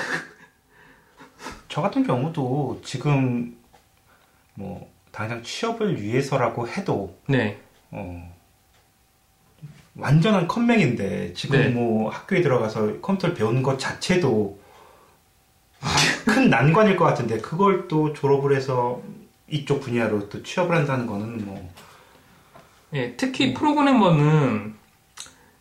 [1.68, 3.56] 저 같은 경우도 지금
[4.54, 7.58] 뭐 당장 취업을 위해서라고 해도 네,
[7.90, 8.33] 어,
[9.96, 11.68] 완전한 컴맹인데 지금 네.
[11.68, 14.58] 뭐 학교에 들어가서 컴퓨터를 배우는 것 자체도
[16.26, 19.02] 큰 난관일 것 같은데 그걸 또 졸업을 해서
[19.48, 21.70] 이쪽 분야로 또 취업을 한다는 거는 뭐.
[22.94, 24.74] 예, 특히 프로그래머는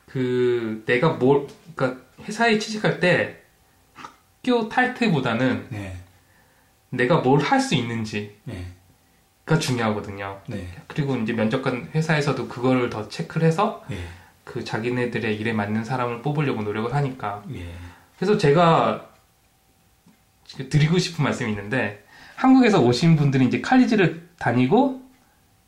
[0.08, 3.38] 그 내가 뭘 그러니까 회사에 취직할 때
[3.93, 5.98] 학교 탈퇴보다는 네,
[6.89, 10.41] 내가 뭘 할 수 있는지가 네, 중요하거든요.
[10.48, 13.98] 네, 그리고 이제 면접관 회사에서도 그거를 더 체크를 해서 예,
[14.44, 17.74] 그 자기네들의 일에 맞는 사람을 뽑으려고 노력을 하니까 예,
[18.18, 19.08] 그래서 제가
[20.70, 22.04] 드리고 싶은 말씀이 있는데
[22.36, 25.02] 한국에서 오신 분들이 이제 칼리지를 다니고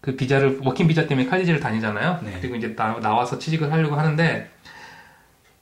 [0.02, 2.20] 그 비자를 워킹 비자 때문에 칼리지를 다니잖아요.
[2.24, 2.38] 네.
[2.40, 4.50] 그리고 이제 나, 나와서 취직을 하려고 하는데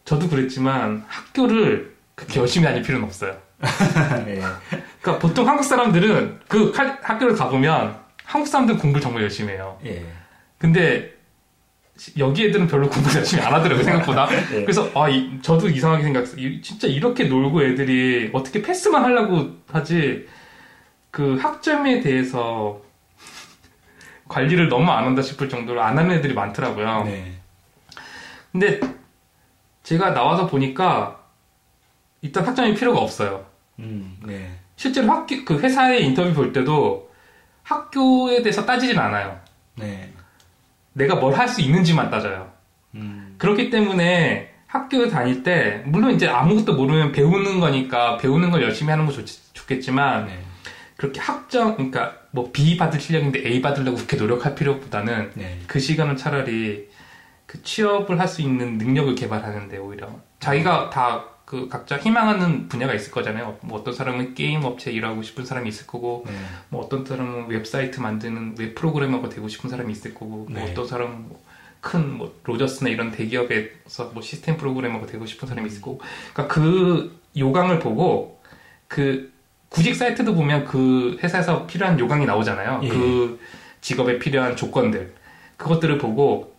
[0.06, 3.38] 저도 그랬지만 학교를 그렇게 열심히 다닐 필요는 없어요.
[4.28, 4.41] 예,
[5.02, 9.80] 그러니까 보통 한국 사람들은 그 칼- 학교를 가보면 한국 사람들은 공부를 정말 열심히 해요.
[9.86, 10.04] 예,
[10.58, 11.12] 근데
[12.17, 14.27] 여기 애들은 별로 공부 열심히 안 하더라고요 생각보다.
[14.53, 14.62] 예.
[14.65, 16.39] 그래서 아 이- 저도 이상하게 생각했어요.
[16.41, 20.27] 이- 진짜 이렇게 놀고 애들이 어떻게 패스만 하려고 하지
[21.12, 22.82] 그 학점에 대해서
[24.27, 27.03] 관리를 너무 안 한다 싶을 정도로 안 하는 애들이 많더라고요.
[27.03, 27.34] 네,
[28.51, 28.79] 근데
[29.84, 31.19] 제가 나와서 보니까
[32.21, 33.45] 일단 학점이 필요가 없어요.
[33.79, 37.12] 음, 네, 실제로 학교 그 회사에 인터뷰 볼 때도
[37.63, 39.39] 학교에 대해서 따지진 않아요.
[39.75, 40.12] 네,
[40.93, 42.51] 내가 뭘 할 수 있는지만 따져요.
[42.95, 48.91] 음, 그렇기 때문에 학교 다닐 때 물론 이제 아무것도 모르면 배우는 거니까 배우는 걸 열심히
[48.91, 50.39] 하는 거 좋, 좋겠지만 네,
[50.97, 56.15] 그렇게 학점 그러니까 뭐 B 받을 실력인데 A 받으려고 그렇게 노력할 필요보다는 네, 그 시간은
[56.17, 56.88] 차라리
[57.45, 60.10] 그 취업을 할 수 있는 능력을 개발하는데 오히려.
[60.39, 63.58] 자기가 다 그 각자 희망하는 분야가 있을 거잖아요.
[63.62, 66.34] 뭐 어떤 사람은 게임 업체 일하고 싶은 사람이 있을 거고, 네,
[66.69, 70.71] 뭐 어떤 사람은 웹사이트 만드는 웹 프로그래머가 되고 싶은 사람이 있을 거고, 뭐 네.
[70.71, 71.25] 어떤 사람은
[71.82, 76.01] 큰뭐 로저스나 이런 대기업에서 뭐 시스템 프로그래머가 되고 싶은 사람이 있을 거고,
[76.34, 78.41] 그러니까 그 요강을 보고
[78.88, 79.34] 그
[79.67, 82.82] 구직 사이트도 보면 그 회사에서 필요한 요강이 나오잖아요.
[82.84, 82.88] 예.
[82.88, 83.39] 그
[83.82, 85.13] 직업에 필요한 조건들
[85.58, 86.56] 그것들을 보고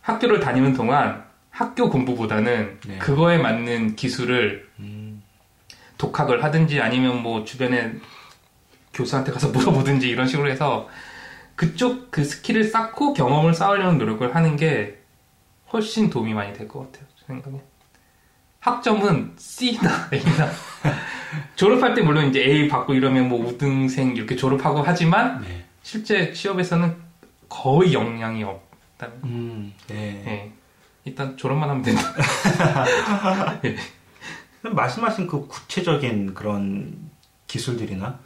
[0.00, 1.25] 학교를 다니는 동안
[1.56, 2.98] 학교 공부보다는 네.
[2.98, 5.22] 그거에 맞는 기술을 음,
[5.96, 7.94] 독학을 하든지 아니면 뭐 주변에
[8.92, 10.86] 교수한테 가서 물어보든지 이런 식으로 해서
[11.54, 14.98] 그쪽 그 skill을 쌓고 경험을 쌓으려는 노력을 하는 게
[15.72, 17.08] 훨씬 도움이 많이 될 것 같아요.
[17.18, 17.56] 제 생각에.
[18.60, 20.50] 학점은 C나 A나
[21.56, 26.94] 졸업할 때 물론 이제 A 받고 이러면 뭐 우등생 이렇게 졸업하고 하지만 네, 실제 취업에서는
[27.48, 29.14] 거의 영향이 없다는.
[29.24, 30.22] 음, 네.
[30.26, 30.52] 예.
[31.06, 32.02] 일단 졸업만 하면 된다.
[34.62, 36.92] 말씀하신 그 구체적인 그런
[37.46, 38.18] 기술들이나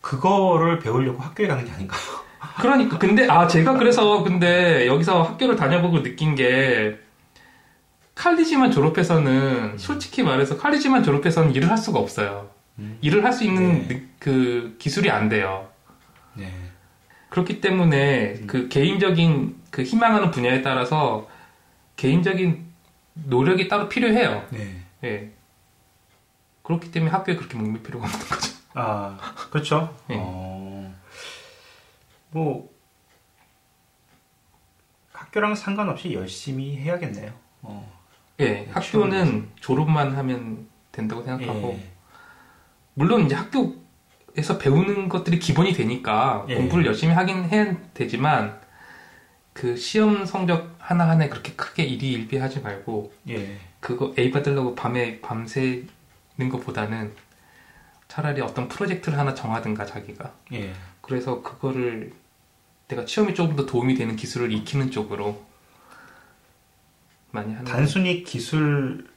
[0.00, 2.00] 그거를 배우려고 학교에 가는 게 아닌가요?
[2.60, 6.98] 그러니까 근데 아 제가 그래서 근데 여기서 학교를 다녀보고 느낀 게
[8.16, 12.48] 칼리지만 졸업해서는 솔직히 말해서 칼리지만 졸업해서는 일을 할 수가 없어요.
[12.80, 12.98] 음.
[13.02, 13.88] 일을 할 수 있는 네.
[13.88, 15.68] 느- 그 기술이 안 돼요.
[16.34, 16.52] 네.
[17.28, 18.46] 그렇기 때문에 음.
[18.48, 21.28] 그 개인적인 그 희망하는 분야에 따라서
[21.96, 22.66] 개인적인
[23.14, 24.46] 노력이 따로 필요해요.
[24.50, 24.82] 네.
[25.04, 25.32] 예.
[26.62, 28.56] 그렇기 때문에 학교에 그렇게 목맬 필요가 없는 거죠.
[28.74, 29.18] 아,
[29.50, 29.96] 그렇죠.
[30.08, 30.16] 네.
[30.18, 30.94] 어,
[32.30, 32.70] 뭐,
[35.12, 37.32] 학교랑 상관없이 열심히 해야겠네요.
[37.62, 37.96] 어,
[38.40, 41.92] 예, 학교는 졸업만 하면 된다고 생각하고 예.
[42.94, 46.56] 물론 이제 학교에서 배우는 것들이 기본이 되니까 예.
[46.56, 48.60] 공부를 열심히 하긴 해야 되지만
[49.56, 53.56] 그 시험 성적 하나하나에 그렇게 크게 일희일비하지 말고 예.
[53.80, 55.88] 그거 A 받으려고 밤에 밤새는
[56.50, 57.14] 것보다는
[58.06, 60.74] 차라리 어떤 프로젝트를 하나 정하든가 자기가 예.
[61.00, 62.12] 그래서 그거를
[62.88, 65.42] 내가 시험에 조금 더 도움이 되는 기술을 익히는 쪽으로
[67.30, 69.08] 많이 하는 단순히 기술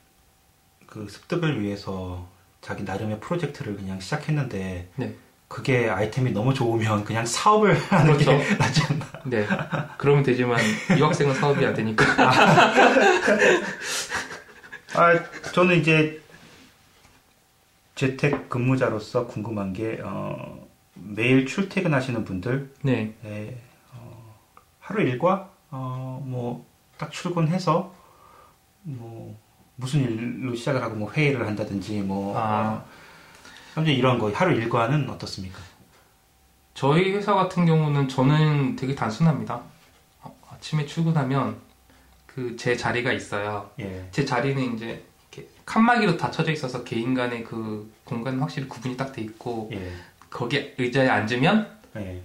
[0.85, 2.29] 그 습득을 위해서
[2.61, 5.15] 자기 나름의 프로젝트를 그냥 시작했는데 네.
[5.49, 8.37] 그게 아이템이 너무 좋으면 그냥 사업을 하는 그렇죠.
[8.37, 9.05] 게 낫지 않나.
[9.25, 9.45] 네.
[9.97, 10.59] 그러면 되지만
[10.97, 12.05] 유학생은 사업이 안 되니까.
[14.93, 15.19] 아,
[15.51, 16.21] 저는 이제
[17.95, 23.13] 재택 근무자로서 궁금한 게 어, 매일 출퇴근하시는 분들 네.
[23.23, 23.57] 네,
[23.93, 24.35] 어,
[24.79, 27.93] 하루 일과 어, 뭐딱 출근해서
[28.83, 29.37] 뭐
[29.75, 32.83] 무슨 일로 시작을 하고 뭐 회의를 한다든지 뭐 아.
[33.75, 35.59] 아무튼 이런 거 하루 일과는 어떻습니까?
[36.73, 39.61] 저희 회사 같은 경우는 저는 되게 단순합니다.
[40.21, 41.57] 어, 아침에 출근하면
[42.25, 43.69] 그 제 자리가 있어요.
[43.79, 49.11] 예, 제 자리는 이제 이렇게 칸막이로 닫혀져 있어서 개인 간의 그 공간은 확실히 구분이 딱
[49.11, 49.91] 돼 있고 예,
[50.29, 52.21] 거기에 의자에 앉으면 예,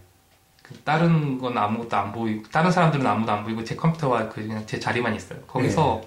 [0.63, 4.65] 그 다른 건 아무것도 안 보이고 다른 사람들은 아무도 안 보이고 제 컴퓨터와 그 그냥
[4.67, 5.41] 제 자리만 있어요.
[5.49, 6.03] 거기서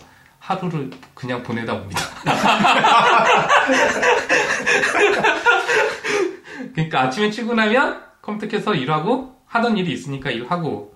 [0.51, 2.01] 하루를 그냥 보내다 옵니다.
[6.73, 10.95] 그러니까 아침에 출근하면 컴퓨터 켜서 일하고 하던 일이 있으니까 일하고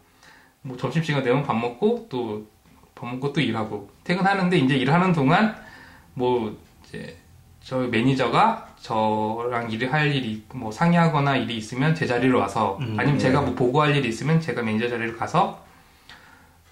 [0.61, 2.49] 뭐 점심시간 되면 밥 먹고 또
[2.95, 5.55] 밥 먹고 또 일하고 퇴근하는데 이제 일하는 동안
[6.13, 7.17] 뭐 이제
[7.63, 13.15] 저 매니저가 저랑 일을 할 일이 뭐 상의하거나 일이 있으면 제 자리로 와서 음, 아니면
[13.15, 13.19] 예.
[13.23, 15.63] 제가 뭐 보고할 일이 있으면 제가 매니저 자리로 가서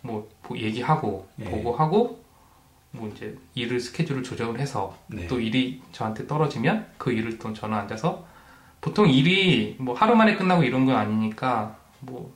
[0.02, 1.46] 뭐 보- 얘기하고 예.
[1.46, 2.19] 보고하고
[2.92, 5.28] 뭐 이제 일을 스케줄을 조정을 해서 네.
[5.28, 8.26] 또 일이 저한테 떨어지면 그 일을 또 저는 앉아서
[8.82, 12.34] 보통 일이 뭐 하루 만에 끝나고 이런 건 아니니까 뭐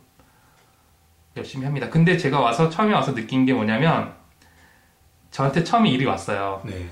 [1.36, 1.90] 열심히 합니다.
[1.90, 4.14] 근데 제가 와서 처음에 와서 느낀 게 뭐냐면
[5.32, 6.62] 저한테 처음에 일이 왔어요.
[6.64, 6.88] 네,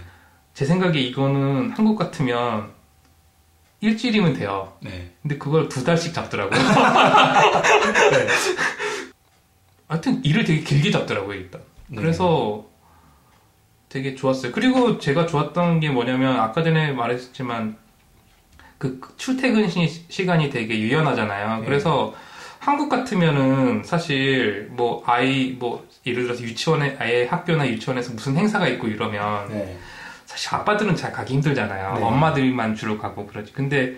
[0.53, 2.71] 제 생각에 이거는 한국 같으면
[3.81, 4.73] 일주일이면 돼요.
[4.81, 6.57] 네, 근데 그걸 두 달씩 잡더라고요.
[6.59, 8.27] 네.
[9.87, 11.61] 하여튼 일을 되게 길게 잡더라고요, 일단.
[11.87, 12.01] 네.
[12.01, 12.70] 그래서
[13.91, 14.53] 되게 좋았어요.
[14.53, 17.75] 그리고 제가 좋았던 게 뭐냐면 아까 전에 말했지만
[18.77, 21.59] 그 출퇴근 시, 시간이 되게 유연하잖아요.
[21.59, 21.65] 네.
[21.65, 22.15] 그래서
[22.57, 28.87] 한국 같으면은 사실 뭐 아이 뭐 예를 들어서 유치원에 아예 학교나 유치원에서 무슨 행사가 있고
[28.87, 29.77] 이러면 네,
[30.25, 31.95] 사실 아빠들은 잘 가기 힘들잖아요.
[31.95, 32.03] 네.
[32.03, 33.51] 엄마들만 주로 가고 그러지.
[33.51, 33.97] 근데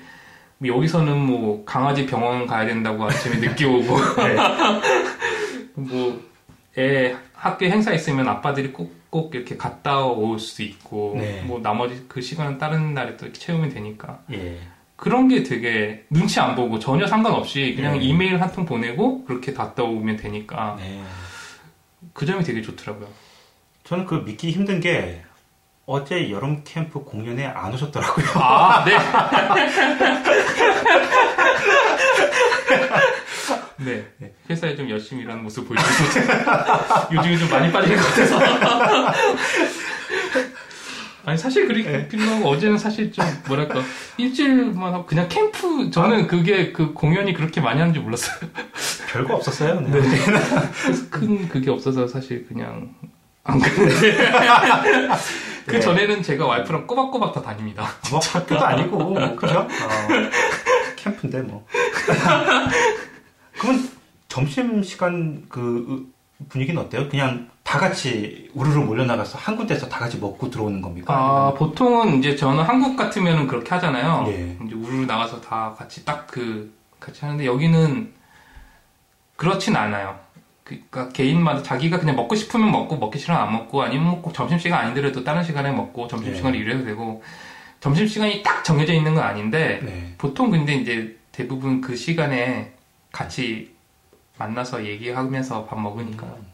[0.57, 4.37] 뭐 여기서는 뭐 강아지 병원 가야 된다고 아침에 늦게 오고 네.
[6.75, 11.43] 뭐애 학교 행사 있으면 아빠들이 꼭, 꼭 이렇게 갔다 올수 있고 네.
[11.43, 14.57] 뭐 나머지 그 시간은 다른 날에 또 이렇게 채우면 되니까 예,
[14.95, 18.05] 그런 게 되게 눈치 안 보고 전혀 상관없이 그냥 네.
[18.05, 20.99] 이메일 한 통 보내고 그렇게 갔다 오면 되니까 네.
[22.13, 23.07] 그 점이 되게 좋더라고요.
[23.83, 25.21] 저는 그 믿기 힘든 게
[25.85, 28.25] 어제 여름 캠프 공연에 안 오셨더라고요.
[28.33, 28.97] 아, 네.
[33.83, 34.33] 네.
[34.49, 35.93] 회사에 좀 열심히 일하는 모습 보여주고
[37.13, 38.39] 요즘에 좀 많이 빠진 것 같아서.
[41.25, 43.81] 아니 사실 그렇게 필요하고 어제는 사실 좀 뭐랄까
[44.17, 48.49] 일주일만 하고 그냥 캠프 저는 그게 그 공연이 그렇게 많이 하는지 몰랐어요.
[49.09, 49.79] 별거 없었어요.
[49.81, 50.01] 네.
[51.09, 52.93] 큰 그게 없어서 사실 그냥
[53.45, 54.17] 안 갔는데
[55.65, 55.79] 그 네.
[55.79, 57.87] 전에는 제가 와이프랑 꼬박꼬박 다 다닙니다.
[58.11, 59.59] 뭐 학교도 아니고 뭐, 그죠?
[59.59, 59.67] 어,
[60.97, 61.65] 캠프인데 뭐.
[64.33, 66.11] 점심 시간 그
[66.49, 67.07] 분위기는 어때요?
[67.07, 71.13] 그냥 다 같이 우르르 몰려 나가서 한 군데서 다 같이 먹고 들어오는 겁니까?
[71.13, 74.25] 아, 보통은 이제 저는 한국 같으면은 그렇게 하잖아요.
[74.29, 74.57] 예.
[74.65, 78.11] 이제 우르르 나가서 다 같이 딱 그, 같이 하는데 여기는
[79.35, 80.17] 그렇진 않아요.
[80.63, 85.23] 그러니까 개인마다 자기가 그냥 먹고 싶으면 먹고 먹기 싫으면 안 먹고 아니면 뭐꼭 점심시간 아니더라도
[85.23, 86.63] 다른 시간에 먹고 점심시간에 네.
[86.63, 87.21] 일해도 되고
[87.81, 90.15] 점심시간이 딱 정해져 있는 건 아닌데 네.
[90.17, 92.73] 보통 근데 이제 대부분 그 시간에
[93.11, 93.72] 같이
[94.37, 96.45] 만나서 얘기하면서 밥 먹으니까 음.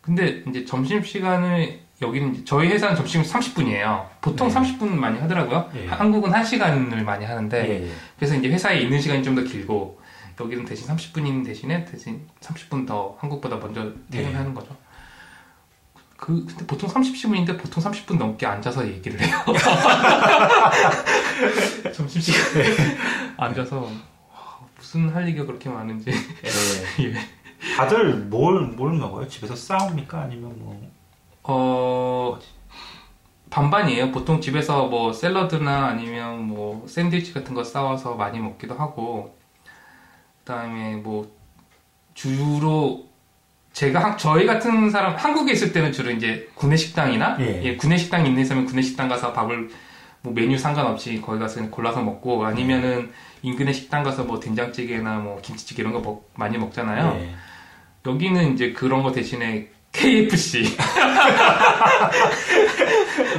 [0.00, 4.54] 근데 이제 점심 시간을 여기는 이제 저희 회사는 점심 30분이에요 보통 네.
[4.54, 5.86] 30분 많이 하더라고요 예.
[5.86, 7.92] 한국은 1시간을 많이 하는데 예, 예.
[8.16, 10.00] 그래서 이제 회사에 있는 시간이 좀 더 길고
[10.40, 14.74] 여기는 대신 30분인 대신에 대신 30분 더 한국보다 먼저 퇴근하는 거죠.
[16.16, 19.36] 그 근데 보통 30분인데 보통 30분 넘게 앉아서 얘기를 해요.
[21.94, 22.64] 점심시간에
[23.36, 23.88] 앉아서 와,
[24.80, 26.10] 무슨 할 얘기가 그렇게 많은지.
[26.10, 27.04] 예.
[27.04, 27.14] 예.
[27.76, 29.28] 다들 뭘, 뭘 먹어요?
[29.28, 30.22] 집에서 싸웁니까?
[30.22, 30.90] 아니면 뭐.
[31.42, 32.38] 어
[33.50, 34.10] 반반이에요.
[34.10, 40.96] 보통 집에서 뭐 샐러드나 아니면 뭐 샌드위치 같은 거 싸워서 많이 먹기도 하고 그 다음에
[40.96, 41.30] 뭐
[42.14, 43.06] 주로
[43.74, 47.62] 제가 한- 저희 같은 사람 한국에 있을 때는 주로 이제 구내 식당이나 예.
[47.64, 49.68] 예, 구내 식당 있는 사람은 구내 식당 가서 밥을
[50.22, 53.12] 뭐 메뉴 상관없이 거기 가서 골라서 먹고 아니면은
[53.42, 57.18] 인근의 식당 가서 뭐 된장찌개나 뭐 김치찌개 이런 거 먹- 많이 먹잖아요.
[57.20, 57.34] 예.
[58.06, 60.76] 여기는 이제 그런 거 대신에 KFC,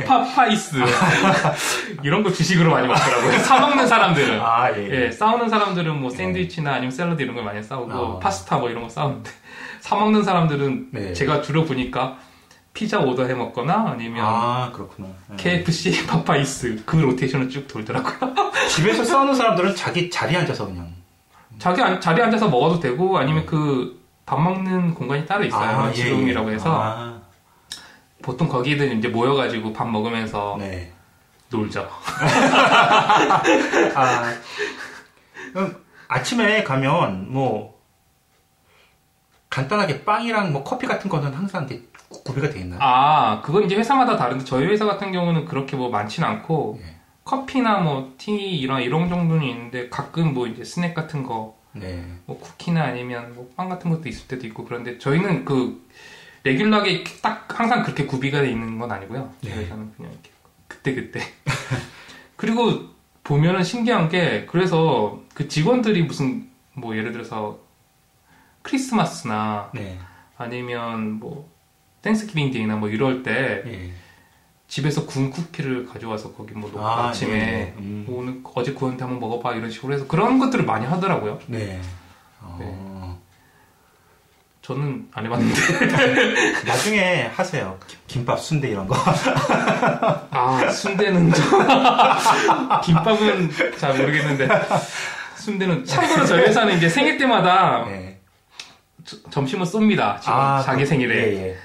[0.05, 0.75] 파파이스
[2.03, 3.39] 이런 거 주식으로 많이 먹더라고요.
[3.39, 5.05] 사 먹는 사람들은 아, 예.
[5.05, 8.19] 예, 싸오는 사람들은 뭐 샌드위치나 아니면 샐러드 이런 걸 많이 싸오고 어.
[8.19, 9.29] 파스타 뭐 이런 거 싸오는데
[9.79, 11.13] 사 먹는 사람들은 네.
[11.13, 12.17] 제가 주로 보니까
[12.73, 15.07] 피자 오더해 먹거나 아니면 아, 그렇구나.
[15.31, 15.35] 예.
[15.37, 18.50] KFC, 파파이스 그 로테이션을 쭉 돌더라고요.
[18.75, 20.91] 집에서 싸오는 사람들은 자기 자리에 앉아서 그냥.
[21.59, 25.61] 자기 안- 자리에 앉아서 먹어도 되고 아니면 그 밥 먹는 공간이 따로 있어요.
[25.81, 26.55] 아, 예, lunch room이라고 예.
[26.55, 27.19] 해서 아,
[28.21, 30.93] 보통 거기들 이제 모여가지고 밥 먹으면서 네.
[31.49, 31.85] 놀죠.
[33.93, 34.33] 아,
[35.51, 35.75] 그럼
[36.07, 37.77] 아침에 가면 뭐
[39.49, 42.79] 간단하게 빵이랑 뭐 커피 같은 거는 항상 이렇게 구- 구비가 돼 있나요?
[42.81, 46.95] 아, 그건 이제 회사마다 다른데 저희 회사 같은 경우는 그렇게 뭐 많지는 않고 예.
[47.35, 52.03] 커피나 뭐 티 이런 이런 정도는 있는데 가끔 뭐 이제 스낵 같은 거, 네.
[52.25, 55.81] 뭐 쿠키나 아니면 뭐 빵 같은 것도 있을 때도 있고 그런데 저희는 그
[56.43, 59.31] 레귤러하게 딱 항상 그렇게 구비가 돼 있는 건 아니고요.
[59.43, 59.67] 저희 네.
[59.69, 60.29] 그냥 이렇게
[60.67, 61.21] 그때 그때.
[62.35, 62.89] 그리고
[63.23, 67.59] 보면은 신기한 게 그래서 그 직원들이 무슨 뭐 예를 들어서
[68.61, 69.97] 크리스마스나 네.
[70.37, 71.49] 아니면 뭐
[72.01, 73.91] Thanksgiving Day나 뭐 이럴 때 예.
[74.71, 77.73] 집에서 구운 쿠키를 가져와서 거기 뭐 놓고 아, 아침에 예.
[77.77, 78.05] 음.
[78.07, 81.39] 뭐 오늘 어제 구웠는데 한번 먹어봐 이런 식으로 해서 그런 것들을 많이 하더라고요.
[81.47, 81.81] 네.
[82.39, 83.19] 어,
[84.61, 87.77] 저는 안 해봤는데 나중에 하세요.
[87.85, 88.95] 김- 김밥, 순대 이런 거.
[90.31, 91.43] 아 순대는 좀
[92.85, 94.47] 김밥은 잘 모르겠는데
[95.35, 98.21] 순대는 참고로 저희 회사는 이제 생일 때마다 네.
[99.03, 100.21] 저- 점심을 쏩니다.
[100.21, 101.15] 지금 자기 그- 생일에.
[101.35, 101.57] 예, 예.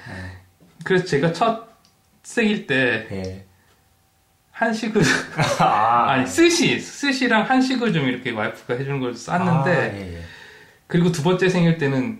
[0.83, 1.66] 그래서 제가 첫
[2.27, 3.15] 생일 때 예.
[3.15, 3.45] 예.
[4.51, 5.01] 한식을
[5.59, 10.21] 아, 아니 스시 스시랑 한식을 좀 이렇게 와이프가 해주는 걸 쌌는데 아, 예, 예.
[10.87, 12.19] 그리고 두 번째 생일 때는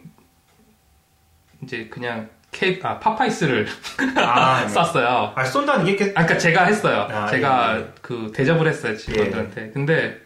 [1.61, 3.67] 이제 그냥 케 아, 파파이스를
[4.15, 4.69] 아, 네.
[4.73, 5.33] 쌌어요.
[5.35, 7.07] 아, 쏜다는 게 아까 그러니까 제가 했어요.
[7.11, 7.87] 아, 제가 예, 예.
[8.01, 9.71] 그 대접을 했어요 직원들한테.
[9.71, 10.17] 근데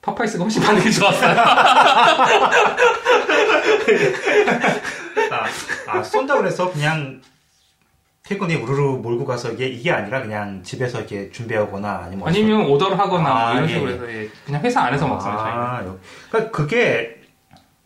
[0.00, 1.36] 파파이스가 훨씬 반응이 좋았어요.
[5.30, 5.46] 아,
[5.88, 7.20] 아 쏜다 그래서 그냥
[8.26, 13.28] 퇴근에 우르르 몰고 가서 이게 이게 아니라 그냥 집에서 이렇게 준비하거나 아니면 아니면 오더를 하거나
[13.28, 13.94] 아, 뭐 이런 예, 식으로 예.
[13.94, 15.42] 해서 예, 그냥 회사 안에서 먹습니다.
[15.42, 15.60] 저희는.
[15.60, 15.98] 아, 요-
[16.30, 17.20] 그러니까 그게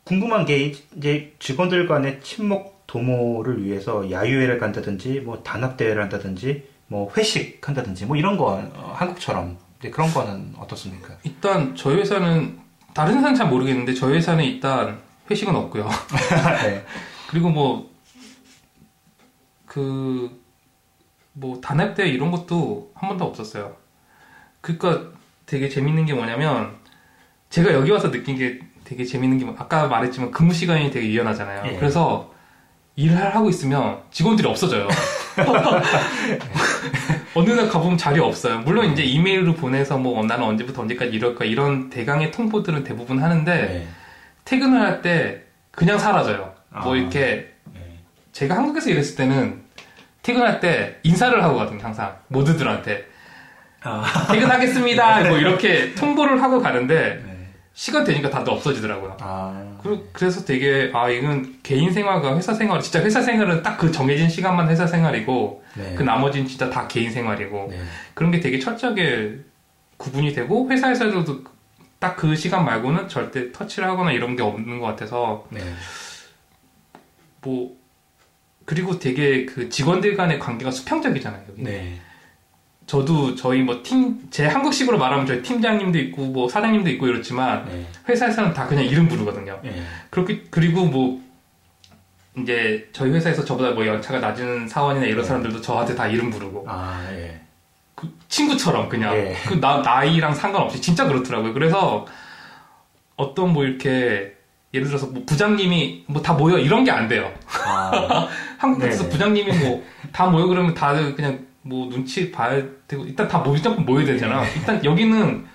[0.05, 7.11] 궁금한 게 이제 직원들 간의 친목 도모를 위해서 야유회를 간다든지 뭐 단합 대회를 한다든지 뭐
[7.16, 9.59] 회식 한다든지 뭐 이런 거 어, 한국처럼
[9.93, 11.14] 그런 거는 어떻습니까?
[11.24, 12.59] 일단 저희 회사는
[12.95, 15.89] 다른 회사는 잘 모르겠는데 저희 회사는 일단 회식은 없고요.
[16.62, 16.84] 네.
[17.28, 17.88] 그리고 뭐,
[19.68, 20.30] 그,
[21.34, 23.76] 뭐, 단합대 이런 것도 한 번도 없었어요.
[24.60, 25.02] 그니까
[25.46, 26.72] 되게 재밌는 게 뭐냐면,
[27.50, 31.72] 제가 여기 와서 느낀 게 되게 재밌는 게, 뭐- 아까 말했지만 근무 시간이 되게 유연하잖아요.
[31.72, 31.76] 예.
[31.76, 32.32] 그래서
[32.96, 34.88] 일을 하고 있으면 직원들이 없어져요.
[37.34, 38.60] 어느 날 가보면 자리 없어요.
[38.60, 43.52] 물론 이제 이메일로 보내서 뭐 나는 언제부터 언제까지 이럴 거야 이런 대강의 통보들은 대부분 하는데
[43.54, 43.88] 네.
[44.44, 46.54] 퇴근을 할 때 그냥 사라져요.
[46.82, 46.96] 뭐 아.
[46.96, 47.54] 이렇게 네.
[48.39, 49.61] 제가 한국에서 일했을 때는
[50.22, 52.16] 퇴근할 때 인사를 하고 가거든요, 항상.
[52.28, 53.05] 모두들한테.
[53.82, 55.24] 아, 퇴근하겠습니다.
[55.28, 57.49] 뭐 이렇게 통보를 하고 가는데 네.
[57.74, 59.16] 시간 되니까 다들 없어지더라고요.
[59.20, 63.91] 아, 그- 그래서 되게 아 이건 개인 생활과 회사 생활 진짜 회사 생활은 딱 그
[63.91, 65.95] 정해진 시간만 회사 생활이고 네.
[65.97, 67.80] 그 나머지는 진짜 다 개인 생활이고 네.
[68.14, 69.39] 그런 게 되게 철저하게
[69.97, 71.43] 구분이 되고 회사에서도
[71.99, 75.59] 딱 그 시간 말고는 절대 터치를 하거나 이런 게 없는 것 같아서 네.
[77.43, 77.76] 뭐
[78.68, 81.40] 그리고 되게 그 직원들 간의 관계가 수평적이잖아요.
[81.48, 81.62] 여기.
[81.62, 81.98] 네.
[82.86, 87.86] 저도 저희 뭐 팀 제 한국식으로 말하면 저희 팀장님도 있고 뭐 사장님도 있고 이렇지만 네.
[88.06, 89.58] 회사에서는 다 그냥 이름 부르거든요.
[89.64, 89.82] 예.
[90.10, 91.18] 그렇게 그리고 뭐
[92.36, 95.24] 이제 저희 회사에서 저보다 뭐 연차가 낮은 사원이나 이런 네.
[95.28, 97.40] 사람들도 저한테 다 이름 부르고 아, 예.
[97.94, 99.34] 그 친구처럼 그냥 예.
[99.46, 101.54] 그 나, 나이랑 상관없이 진짜 그렇더라고요.
[101.54, 102.06] 그래서
[103.16, 104.34] 어떤 뭐 이렇게
[104.74, 107.32] 예를 들어서 뭐 부장님이 뭐 다 모여 이런 게 안 돼요.
[107.66, 108.28] 아,
[108.59, 109.12] 한국 같아서 네네.
[109.12, 114.04] 부장님이 뭐 다 모여 그러면 다들 그냥 뭐 눈치 봐야 되고 일단 다 무조건 모여야
[114.06, 114.42] 되잖아.
[114.42, 114.52] 네.
[114.56, 115.46] 일단 여기는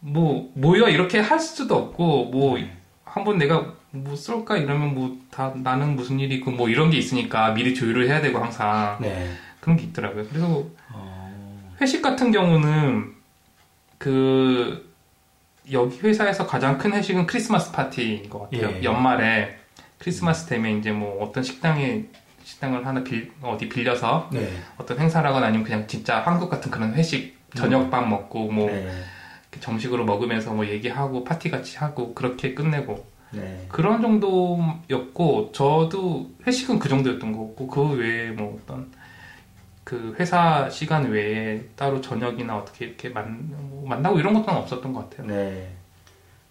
[0.00, 2.70] 뭐 모여 이렇게 할 수도 없고 뭐 네.
[3.04, 7.50] 한번 내가 뭐 쏠까 이러면 뭐 다 나는 무슨 일이 있고 뭐 이런 게 있으니까
[7.52, 9.28] 미리 조율을 해야 되고 항상 네.
[9.60, 10.24] 그런 게 있더라고요.
[10.28, 13.12] 그래서 어, 회식 같은 경우는
[13.98, 14.90] 그
[15.70, 18.76] 여기 회사에서 가장 큰 회식은 크리스마스 파티인 것 같아요.
[18.78, 18.82] 예.
[18.82, 19.58] 연말에
[19.98, 22.04] 크리스마스 되면 이제 뭐 어떤 식당에
[22.44, 24.48] 식당을 하나 빌 어디 빌려서 네.
[24.76, 28.88] 어떤 행사를 하거나 아니면 그냥 진짜 한국 같은 그런 회식 저녁밥 먹고 뭐 네.
[29.58, 33.66] 정식으로 먹으면서 뭐 얘기하고 파티 같이 하고 그렇게 끝내고 네.
[33.68, 38.92] 그런 정도였고 저도 회식은 그 정도였던 거고 그 외에 뭐 어떤
[39.82, 45.10] 그 회사 시간 외에 따로 저녁이나 어떻게 이렇게 만, 뭐 만나고 이런 것도 없었던 것
[45.10, 45.26] 같아요.
[45.28, 45.75] 네.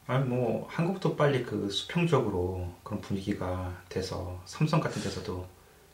[0.08, 5.46] 아니 뭐 한국도 빨리 그 수평적으로 그런 분위기가 돼서 삼성 같은 데서도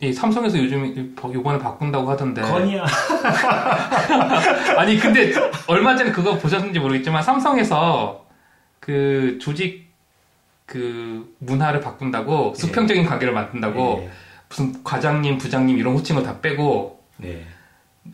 [0.01, 2.85] 이 삼성에서 요즘 이번에 바꾼다고 하던데 건이야.
[4.77, 5.31] 아니 근데
[5.67, 8.25] 얼마 전에 그거 보셨는지 모르겠지만 삼성에서
[8.79, 9.91] 그 조직
[10.65, 12.59] 그 문화를 바꾼다고 예.
[12.59, 14.09] 수평적인 관계를 만든다고 네.
[14.49, 17.45] 무슨 과장님, 부장님 이런 호칭을 다 빼고 네.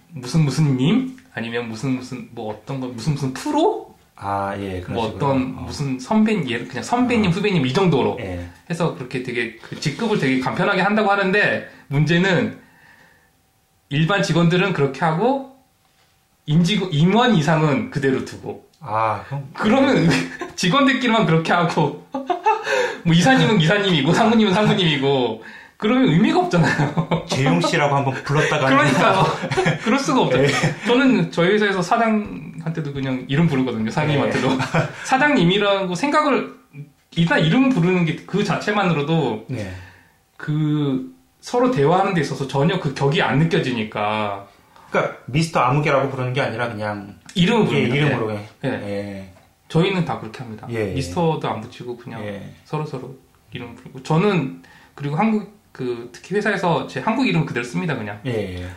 [0.09, 3.86] 무슨 무슨 님 아니면 무슨 무슨 뭐 어떤 거 무슨 무슨 프로
[4.20, 4.84] 아 예.
[4.89, 5.05] 뭐.
[5.05, 5.61] 어떤 어.
[5.61, 7.34] 무슨 선배 예를 그냥 선배님 어.
[7.34, 8.49] 후배님 이 정도로 예.
[8.70, 12.59] 해서 그렇게 되게 그 직급을 되게 간편하게 한다고 하는데 문제는
[13.89, 15.55] 일반 직원들은 그렇게 하고
[16.47, 19.47] 임직 임원 이상은 그대로 두고 아 형.
[19.53, 20.09] 그러면
[20.55, 22.07] 직원들끼리만 그렇게 하고
[23.03, 25.43] 뭐 이사님은 이사님이고 상무님은 상무님이고
[25.78, 27.25] 그러면 의미가 없잖아요.
[27.30, 29.23] 재용 씨라고 한번 불렀다가 그러니까
[29.84, 30.38] 그럴 수가 없죠.
[30.38, 30.47] 네.
[30.86, 33.89] 저는 저희 회사에서 사장한테도 그냥 이름 부르거든요.
[33.91, 34.49] 사장님한테도
[35.05, 36.55] 사장님이라고 생각을
[37.15, 39.71] 일단 이름 부르는 게 그 자체만으로도 네.
[40.36, 44.47] 그 서로 대화하는 데 있어서 전혀 그 격이 안 느껴지니까
[44.89, 47.95] 그러니까 미스터 아무개라고 부르는 게 아니라 그냥 이름을 예, 부릅니다.
[47.95, 48.49] 이름으로 예.
[48.65, 48.69] 예.
[48.69, 49.34] 예.
[49.69, 50.67] 저희는 다 그렇게 합니다.
[50.71, 50.93] 예.
[50.93, 52.53] 미스터도 안 붙이고 그냥 예.
[52.65, 53.15] 서로 서로
[53.51, 54.63] 이름 부르고 저는
[54.95, 58.19] 그리고 한국 그 특히 회사에서 제 한국 이름 그대로 씁니다 그냥.
[58.25, 58.61] 예.
[58.61, 58.67] 예.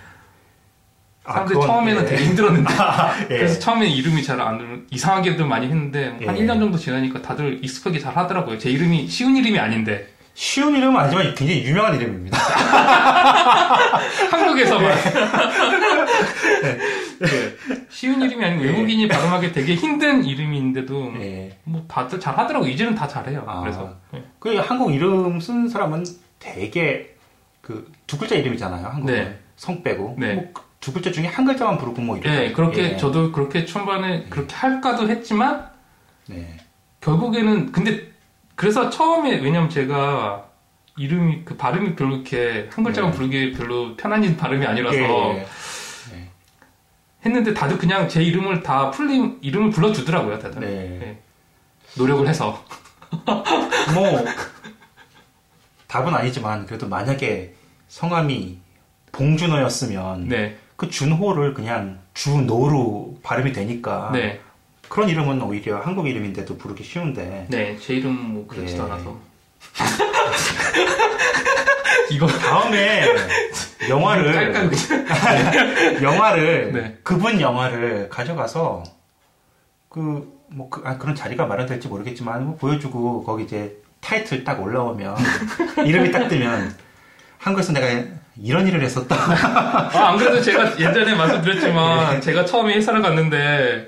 [1.25, 2.07] 아, 사람들 그건, 처음에는 예.
[2.07, 2.75] 되게 힘들었는데
[3.31, 3.39] 예.
[3.39, 6.43] 그래서 처음에 이름이 잘 안 이상하게들 많이 했는데 한 예.
[6.43, 8.59] 1년 정도 지나니까 다들 익숙하게 잘 하더라고요.
[8.59, 12.37] 제 이름이 쉬운 이름이 아닌데 쉬운 이름은 아니지만 굉장히 유명한 이름입니다.
[14.31, 14.93] 한국에서만
[17.21, 17.29] 네.
[17.89, 21.57] 쉬운 이름이 아니고 외국인이 발음하기 되게 힘든 이름인데도 예.
[21.65, 23.45] 뭐 다들 잘 하더라고 요 이제는 다 잘해요.
[23.47, 23.61] 아.
[23.61, 24.23] 그래서 예.
[24.39, 26.05] 그 한국 이름 쓴 사람은
[26.41, 27.15] 되게
[27.61, 28.85] 그 두 글자 이름이잖아요.
[28.87, 29.39] 한국은 네.
[29.57, 30.35] 성 빼고 네.
[30.35, 32.47] 뭐 두 글자 중에 한 글자만 부르고 뭐 이렇게.
[32.47, 32.97] 예, 그렇게 예.
[32.97, 35.69] 저도 그렇게 초반에 그렇게 할까도 했지만
[36.27, 36.57] 네.
[37.03, 38.11] 결국에는 근데
[38.55, 40.47] 그래서 처음에 왜냐면 제가
[40.97, 43.17] 이름이 그 발음이 별로 이렇게 한 글자만 네.
[43.17, 45.47] 부르기 별로 편한 발음이 아니라서 예.
[47.27, 51.01] 했는데 다들 그냥 제 이름을 다 풀림 이름을 불러주더라고요 다들 네.
[51.03, 51.19] 예.
[51.99, 52.65] 노력을 해서
[53.27, 54.25] 뭐
[55.91, 57.53] 답은 아니지만 그래도 만약에
[57.89, 58.59] 성함이
[59.11, 64.41] 봉준호였으면 네, 그 준호를 그냥 준호로 발음이 되니까 네,
[64.89, 67.47] 그런 이름은 오히려 한국 이름인데도 부르기 쉬운데.
[67.49, 68.87] 네, 제 이름 뭐 그렇지도 예.
[68.87, 69.19] 않아서.
[72.13, 73.05] 이거 다음에
[73.89, 74.71] 영화를
[76.03, 76.99] 영화를 네.
[77.03, 78.85] 그분 영화를 가져가서
[79.89, 85.17] 그뭐 아, 그런 자리가 마련될지 모르겠지만 뭐 보여주고 거기 이제 타이틀 딱 올라오면
[85.85, 86.75] 이름이 딱 뜨면
[87.39, 87.87] 한국에서 내가
[88.43, 89.15] 이런 일을 했었다.
[89.95, 92.21] 아, 안 그래도 제가 예전에 말씀드렸지만, 네.
[92.21, 93.87] 제가 처음에 회사를 갔는데,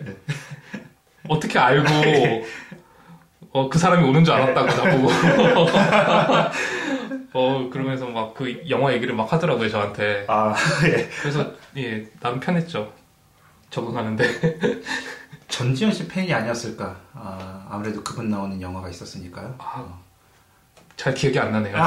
[1.29, 1.89] 어떻게 알고,
[3.53, 5.09] 어, 그 사람이 오는 줄 알았다고, 나보고.
[7.35, 10.27] 어, 그러면서 막 그 영화 얘기를 막 하더라고요, 저한테.
[10.29, 10.55] 아
[10.85, 11.09] 예.
[11.21, 12.93] 그래서, 예, 나름 편했죠.
[13.71, 14.83] 적응하는데.
[15.49, 16.97] 전지현 씨 팬이 아니었을까.
[17.15, 19.55] 아, 아무래도 그분 나오는 영화가 있었으니까요.
[19.59, 19.87] 아,
[21.03, 21.75] 잘 기억이 안 나네요.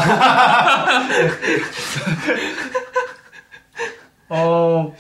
[4.28, 4.94] 어,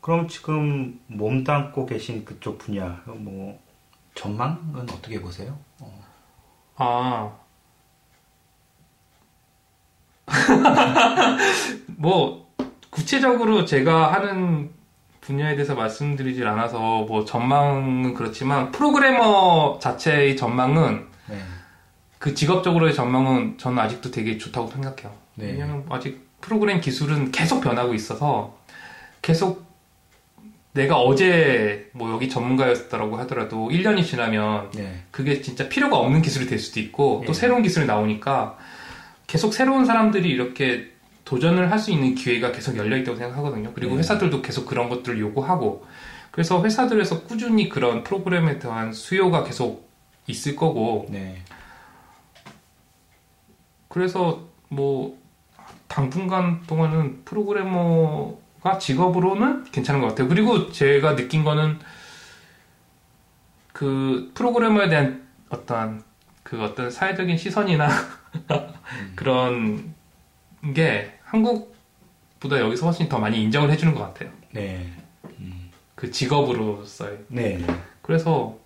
[0.00, 3.56] 그럼 지금 몸담고 계신 그쪽 분야, 뭐,
[4.16, 5.56] 전망은 어떻게 보세요?
[5.78, 6.04] 어,
[6.74, 7.30] 아,
[11.86, 12.50] 뭐
[12.90, 14.72] 구체적으로 제가 하는
[15.20, 21.38] 분야에 대해서 말씀드리질 않아서 뭐 전망은 그렇지만 프로그래머 자체의 전망은 네.
[22.18, 25.12] 그 직업적으로의 전망은 저는 아직도 되게 좋다고 생각해요.
[25.36, 25.52] 네.
[25.52, 28.58] 왜냐면 아직 프로그램 기술은 계속 변하고 있어서
[29.22, 29.66] 계속
[30.72, 35.02] 내가 어제 뭐 여기 전문가였다라고 하더라도 1년이 지나면 네.
[35.10, 37.34] 그게 진짜 필요가 없는 기술이 될 수도 있고 또 예.
[37.34, 38.58] 새로운 기술이 나오니까
[39.26, 40.92] 계속 새로운 사람들이 이렇게
[41.24, 43.72] 도전을 할 수 있는 기회가 계속 열려 있다고 생각하거든요.
[43.74, 43.98] 그리고 네.
[43.98, 45.84] 회사들도 계속 그런 것들을 요구하고
[46.30, 49.88] 그래서 회사들에서 꾸준히 그런 프로그램에 대한 수요가 계속
[50.26, 51.38] 있을 거고 네.
[53.98, 55.18] 그래서 뭐
[55.88, 60.28] 당분간 동안은 프로그래머가 직업으로는 괜찮은 것 같아요.
[60.28, 61.80] 그리고 제가 느낀 거는
[63.72, 66.04] 그 프로그래머에 대한 어떤
[66.44, 67.88] 그 어떤 사회적인 시선이나
[69.16, 69.94] 그런
[70.74, 74.30] 게 한국보다 여기서 훨씬 더 많이 인정을 해주는 것 같아요.
[74.52, 74.92] 네.
[75.96, 77.18] 그 직업으로서의.
[77.26, 77.58] 네.
[77.58, 77.66] 네.
[78.02, 78.56] 그래서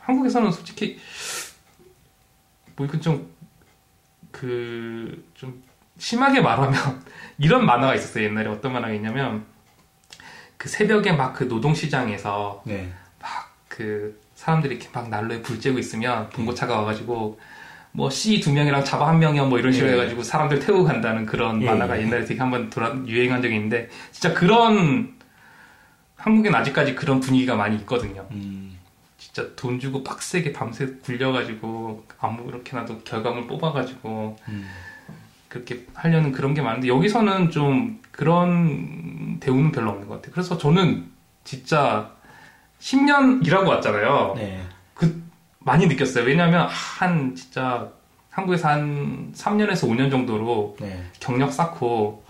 [0.00, 0.98] 한국에서는 솔직히
[2.76, 3.31] 뭐 이건 좀
[4.32, 5.62] 그 좀
[5.98, 6.74] 심하게 말하면
[7.38, 9.44] 이런 만화가 있었어요 옛날에 어떤 만화가 있냐면
[10.56, 12.92] 그 새벽에 막 그 노동시장에서 네.
[13.68, 17.40] 그 사람들이 이렇게 막 난로에 불 쬐고 있으면 봉고차가 와가지고
[17.92, 19.94] 뭐 C 두 명이랑 잡아 한 명이야 뭐 이런 식으로 예.
[19.94, 22.02] 해가지고 사람들 태우고 간다는 그런 예, 만화가 예.
[22.02, 25.14] 옛날에 되게 한번 돌아 유행한 적이 있는데 진짜 그런
[26.16, 28.26] 한국엔 아직까지 그런 분위기가 많이 있거든요.
[28.30, 28.61] 음.
[29.32, 34.68] 진짜 돈 주고 빡세게 밤새 굴려가지고 아무렇게나도 결과물 뽑아가지고 음.
[35.48, 40.32] 그렇게 하려는 그런 게 많은데 여기서는 좀 그런 대우는 별로 없는 것 같아요.
[40.32, 41.10] 그래서 저는
[41.44, 42.10] 진짜
[42.80, 44.34] 10년 일하고 왔잖아요.
[44.36, 44.62] 네.
[45.60, 46.24] 많이 느꼈어요.
[46.24, 47.90] 왜냐하면 한 진짜
[48.30, 51.04] 한국에서 한 3년에서 5년 정도로 네.
[51.20, 52.24] 경력 쌓고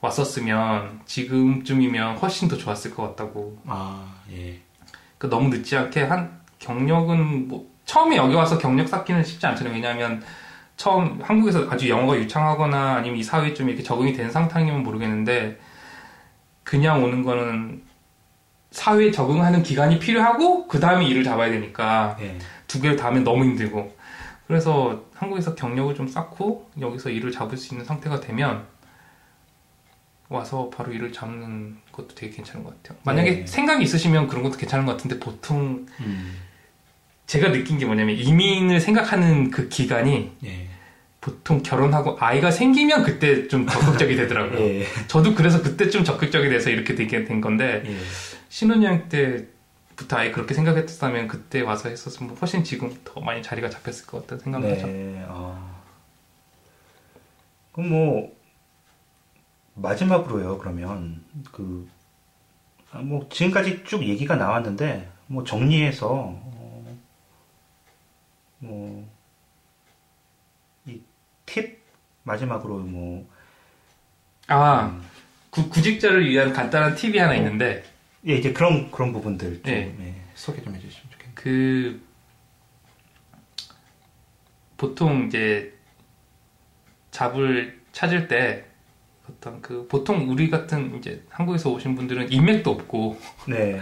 [0.00, 4.60] 왔었으면 지금쯤이면 훨씬 더 좋았을 것 같다고 아, 예.
[5.24, 9.72] 그 너무 늦지 않게 한 경력은 뭐 처음에 여기 와서 경력 쌓기는 쉽지 않잖아요.
[9.72, 10.22] 왜냐하면
[10.76, 15.58] 처음 한국에서 아주 영어가 유창하거나 아니면 이 사회에 좀 이렇게 적응이 된 상태이면 모르겠는데
[16.62, 17.82] 그냥 오는 거는
[18.70, 22.36] 사회에 적응하는 기간이 필요하고 그 다음에 일을 잡아야 되니까 네.
[22.66, 23.96] 두 개를 다 하면 너무 힘들고
[24.46, 28.66] 그래서 한국에서 경력을 좀 쌓고 여기서 일을 잡을 수 있는 상태가 되면
[30.28, 32.98] 와서 바로 일을 잡는 것도 되게 괜찮은 것 같아요.
[33.04, 33.46] 만약에 네.
[33.46, 36.38] 생각이 있으시면 그런 것도 괜찮은 것 같은데 보통 음.
[37.26, 40.68] 제가 느낀 게 뭐냐면 이민을 생각하는 그 기간이 예.
[41.20, 44.60] 보통 결혼하고 아이가 생기면 그때 좀 적극적이 되더라고요.
[44.60, 44.86] 예.
[45.08, 47.96] 저도 그래서 그때 좀 적극적이 돼서 이렇게 되게 된 건데 예.
[48.50, 54.26] 신혼여행 때부터 아예 그렇게 생각했다면 그때 와서 했었으면 훨씬 지금 더 많이 자리가 잡혔을 것
[54.26, 54.86] 같다는 하죠.
[54.86, 55.24] 네.
[55.28, 55.82] 어.
[57.72, 58.43] 그럼 뭐
[59.74, 60.58] 마지막으로요.
[60.58, 61.88] 그러면 그
[62.92, 66.96] 아, 뭐 지금까지 쭉 얘기가 나왔는데 뭐 정리해서 어,
[68.58, 69.04] 뭐
[70.86, 71.00] 이
[71.46, 71.80] 팁
[72.24, 73.28] 마지막으로 뭐
[74.48, 75.02] 아, 음,
[75.50, 77.36] 구, 구직자를 위한 간단한 팁이 하나 어.
[77.36, 77.84] 있는데
[78.26, 79.94] 예, 이제 그런 그런 부분들 좀 예.
[80.00, 81.34] 예, 소개 좀 해주시면 좋겠네요.
[81.34, 82.02] 그
[84.76, 85.72] 보통 이제
[87.10, 88.64] 잡을 찾을 때
[89.44, 93.78] 어떤 그 보통 우리 같은 이제 한국에서 오신 분들은 인맥도 없고 네,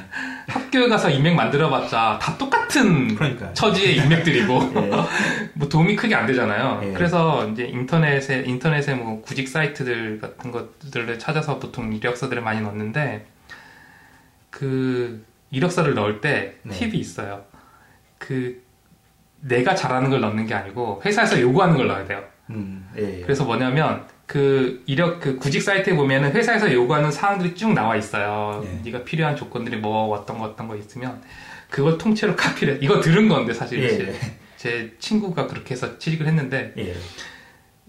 [0.49, 4.91] 학교에 가서 인맥 만들어봤자 다 똑같은 그러니까 처지의 인맥들이고 예,
[5.55, 6.81] 뭐 도움이 크게 안 되잖아요.
[6.85, 6.93] 예.
[6.93, 13.27] 그래서 이제 인터넷에 인터넷에 뭐 구직 사이트들 같은 것들을 찾아서 보통 이력서들을 많이 넣는데
[14.51, 16.75] 그 이력서를 넣을 때 네.
[16.75, 17.45] 팁이 있어요.
[18.19, 18.63] 그
[19.41, 22.25] 내가 잘하는 걸 넣는 게 아니고 회사에서 요구하는 걸 넣어야 돼요.
[22.51, 27.97] 음, 예, 그래서 뭐냐면 그 이력 그 구직 사이트에 보면은 회사에서 요구하는 사항들이 쭉 나와
[27.97, 28.63] 있어요.
[28.65, 28.81] 네.
[28.87, 31.21] 네가 필요한 조건들이 뭐 어떤 거 어떤 거 있으면
[31.69, 32.79] 그걸 통째로 카피를 해.
[32.81, 34.15] 이거 들은 건데 사실 예, 제,
[34.57, 36.95] 제 친구가 그렇게 해서 취직을 했는데 예,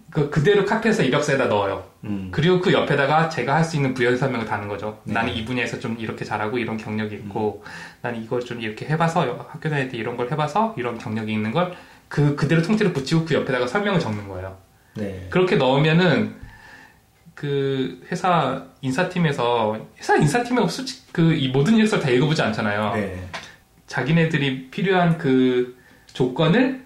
[0.09, 1.87] 그 그대로 카피해서 이력서에다 넣어요.
[2.03, 4.99] 음, 그리고 그 옆에다가 제가 할 수 있는 부연 설명을 다는 거죠.
[5.05, 5.13] 네.
[5.13, 7.63] 나는 이 분야에서 좀 이렇게 잘하고 이런 경력이 있고
[8.01, 11.73] 나는 이걸 좀 이렇게 해봐서 학교 다닐 때 이런 걸 해봐서 이런 경력이 있는 걸
[12.13, 14.55] 그 그대로 통째로 붙이고 그 옆에다가 설명을 적는 거예요.
[14.95, 16.35] 네, 그렇게 넣으면은
[17.35, 22.93] 그 회사 인사팀에서 회사 인사팀에 솔직히 그 이 모든 이력서를 다 읽어보지 않잖아요.
[22.95, 23.23] 네,
[23.87, 25.77] 자기네들이 필요한 그
[26.07, 26.83] 조건을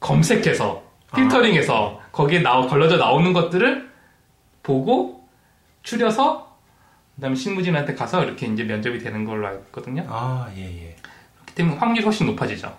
[0.00, 0.82] 검색해서
[1.14, 3.90] 필터링해서 거기에 나오, 걸러져 나오는 것들을
[4.62, 5.28] 보고
[5.82, 6.56] 추려서
[7.16, 10.04] 그다음에 실무진한테 가서 이렇게 이제 면접이 되는 걸로 알고 있거든요.
[10.08, 10.96] 아, 예, 예.
[11.34, 12.76] 그렇기 때문에 확률이 훨씬 높아지죠.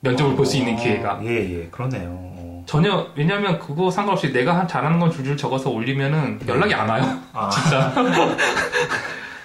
[0.00, 1.20] 면접을 볼 수 있는 기회가.
[1.24, 2.31] 예, 예, 그러네요.
[2.62, 2.66] 어.
[2.66, 7.18] 전혀 왜냐면 그거 상관없이 내가 한- 잘하는 건 줄줄 적어서 올리면은 연락이 안 와요.
[7.32, 7.92] 아, 진짜.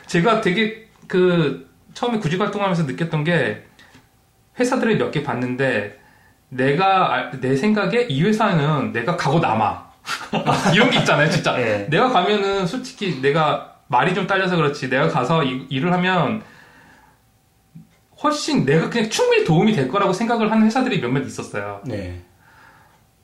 [0.05, 3.63] 제가 되게 그 처음에 구직 활동하면서 느꼈던 게
[4.59, 5.99] 회사들을 몇 개 봤는데
[6.49, 9.87] 내가 알- 내 생각에 이 회사는 내가 가고 남아.
[10.73, 11.59] 이런 게 있잖아요, 진짜.
[11.59, 11.87] 예.
[11.89, 16.41] 내가 가면은 솔직히 내가 말이 좀 딸려서 그렇지 내가 가서 이- 일을 하면
[18.23, 21.81] 훨씬 내가 그냥 충분히 도움이 될 거라고 생각을 하는 회사들이 몇몇 있었어요.
[21.85, 22.21] 네.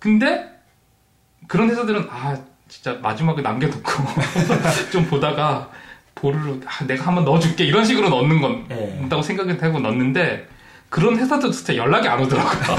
[0.03, 0.49] 근데
[1.47, 2.37] 그런 회사들은 아
[2.67, 3.79] 진짜 마지막에 남겨놓고
[4.91, 5.69] 좀 보다가
[6.13, 8.97] 보루로 아, 내가 한번 넣어줄게 이런 식으로 넣는 예.
[8.99, 10.45] 건다고 생각을 하고 넣는데
[10.89, 12.51] 그런 회사도 진짜 연락이 안 오더라고요.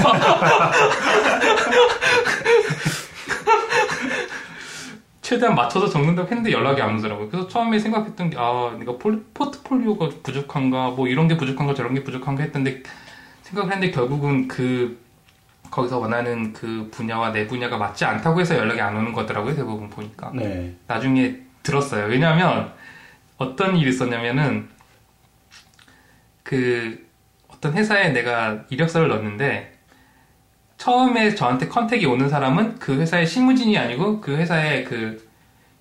[5.22, 7.30] 최대한 맞춰서 적는다고 했는데 연락이 안 오더라고요.
[7.30, 12.04] 그래서 처음에 생각했던 게, 아, 내가 폴- 포트폴리오가 부족한가, 뭐 이런 게 부족한가, 저런 게
[12.04, 12.82] 부족한가 했던데,
[13.42, 15.02] 생각을 했는데 결국은 그,
[15.74, 20.30] 거기서 원하는 그 분야와 내 분야가 맞지 않다고 해서 연락이 안 오는 거더라고요, 대부분 보니까.
[20.32, 20.72] 네.
[20.86, 22.06] 나중에 들었어요.
[22.06, 22.72] 왜냐하면
[23.38, 24.68] 어떤 일이 있었냐면은
[26.44, 27.04] 그
[27.48, 29.76] 어떤 회사에 내가 이력서를 넣었는데
[30.76, 35.28] 처음에 저한테 contact이 오는 사람은 그 회사의 실무진이 아니고 그 회사의 그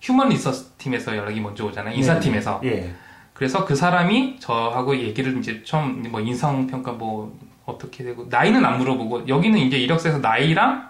[0.01, 1.93] human resource 팀에서 연락이 먼저 오잖아요.
[1.95, 2.61] 인사팀에서.
[2.63, 2.91] 예.
[3.33, 8.78] 그래서 그 사람이 저하고 얘기를 이제 처음 뭐 인성 평가 뭐 어떻게 되고 나이는 안
[8.78, 10.89] 물어보고 여기는 이제 이력서에서 나이랑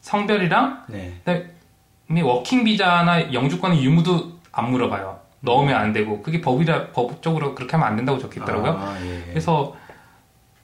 [0.00, 1.14] 성별이랑 네.
[1.24, 5.20] 그다음에 working 비자나 영주권 유무도 안 물어봐요.
[5.40, 8.72] 넣으면 안 되고 그게 법이라 법적으로 그렇게 하면 안 된다고 적혀 있더라고요.
[8.72, 9.24] 아, 예.
[9.30, 9.74] 그래서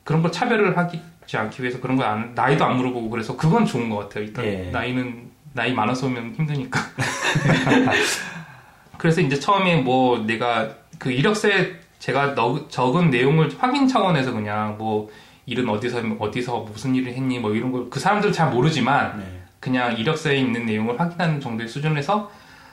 [0.04, 1.00] 그런 걸 차별을 하지
[1.34, 4.24] 않기 위해서 그런 거 안, 나이도 안 물어보고 그래서 그건 좋은 것 같아요.
[4.24, 4.70] 일단 예.
[4.70, 6.80] 나이는 나이 많아서 오면 힘드니까.
[8.98, 10.68] 그래서 이제 처음에 뭐 내가
[10.98, 15.10] 그 이력서에 제가 넣- 적은 내용을 확인 차원에서 그냥 뭐
[15.48, 19.24] 일은 어디서 어디서 무슨 일을 했니 뭐 이런 걸 그 사람들 잘 모르지만 네.
[19.60, 22.30] 그냥 이력서에 있는 내용을 확인하는 정도의 수준에서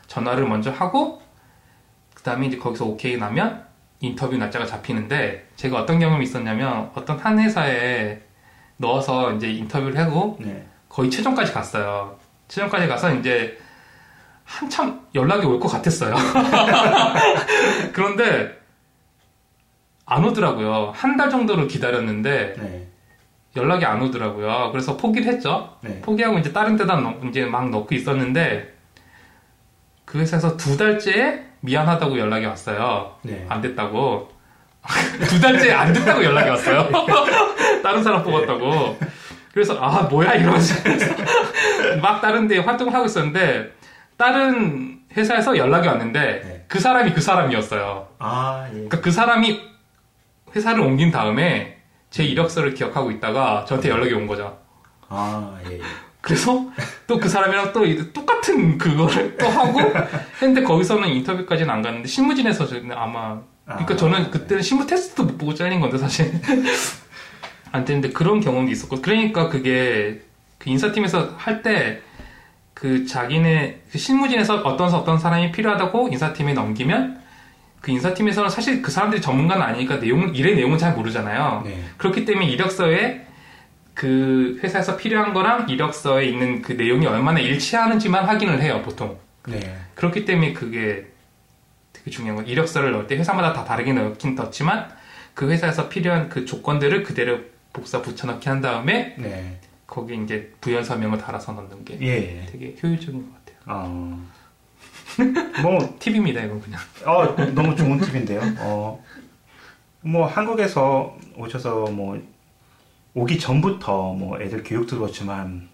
[0.07, 1.21] 전화를 먼저 하고
[2.13, 3.63] 그다음에 이제 거기서 오케이 나면
[4.01, 8.19] 인터뷰 날짜가 잡히는데 제가 어떤 경험이 있었냐면 어떤 한 회사에
[8.77, 10.65] 넣어서 이제 인터뷰를 하고 네.
[10.89, 12.17] 거의 최종까지 갔어요.
[12.49, 13.57] 최종까지 가서 이제
[14.43, 16.13] 한참 연락이 올 것 같았어요.
[17.93, 18.59] 그런데
[20.05, 20.91] 안 오더라고요.
[20.95, 22.87] 한 달 정도를 기다렸는데 네.
[23.55, 24.69] 연락이 안 오더라고요.
[24.71, 25.75] 그래서 포기를 했죠.
[25.81, 25.99] 네.
[26.01, 28.73] 포기하고 이제 다른 데다 넣- 이제 막 넣고 있었는데
[30.03, 33.15] 그 회사에서 두 달째에 미안하다고 연락이 왔어요.
[33.23, 33.45] 네.
[33.49, 34.29] 안 됐다고.
[35.27, 36.87] 두 달째 안 됐다고 연락이 왔어요.
[37.81, 38.99] 다른 사람 뽑았다고.
[39.53, 40.75] 그래서 아 뭐야 이러면서
[42.01, 43.71] 막 다른 데 활동을 하고 있었는데
[44.17, 46.65] 다른 회사에서 연락이 왔는데 네.
[46.67, 48.07] 그 사람이 그 사람이었어요.
[48.19, 48.73] 아, 예.
[48.73, 49.61] 그러니까 그 사람이
[50.55, 51.77] 회사를 옮긴 다음에
[52.09, 54.57] 제 이력서를 기억하고 있다가 저한테 연락이 온 거죠.
[55.09, 55.73] 아, 예.
[55.75, 55.81] 예.
[56.21, 56.65] 그래서
[57.07, 59.79] 또 그 사람이랑 또 이- 똑같은 그거를 또 하고
[60.41, 65.37] 했는데 거기서는 인터뷰까지는 안 갔는데 실무진에서 저는 아마 그러니까 아, 저는 그때는 실무 테스트도 못
[65.37, 66.31] 보고 잘린 건데 사실
[67.71, 70.21] 안 되는데 그런 경험도 있었고 그러니까 그게
[70.57, 72.01] 그 인사팀에서 할 때
[72.73, 77.21] 그 자기네 그 실무진에서 어떤 어떤 사람이 필요하다고 인사팀에 넘기면
[77.85, 81.61] 그 인사팀에서는 사실 그 사람들이 전문가는 아니니까 내용 일의 내용은 잘 모르잖아요.
[81.65, 81.83] 네.
[81.97, 83.27] 그렇기 때문에 이력서에
[83.93, 89.19] 그 회사에서 필요한 거랑 이력서에 있는 그 내용이 얼마나 일치하는지만 확인을 해요, 보통.
[89.47, 89.59] 네.
[89.93, 91.05] 그렇기 때문에 그게
[91.93, 92.51] 되게 중요한 거예요.
[92.51, 94.89] 이력서를 넣을 때 회사마다 다 다르게 넣긴 넣지만
[95.35, 97.37] 그 회사에서 필요한 그 조건들을 그대로
[97.71, 99.59] 복사 붙여넣기 한 다음에 네.
[99.85, 102.47] 거기 이제 부연 설명을 달아서 넣는 게 예.
[102.51, 103.57] 되게 효율적인 것 같아요.
[103.67, 104.25] 어.
[105.61, 106.79] 뭐, 팁입니다, 이건 그냥.
[107.05, 108.41] 어, 너무 좋은 팁인데요.
[108.59, 109.03] 어,
[110.01, 112.21] 뭐, 한국에서 오셔서 뭐,
[113.13, 115.69] 오기 전부터 뭐, 애들 교육도 그렇지만,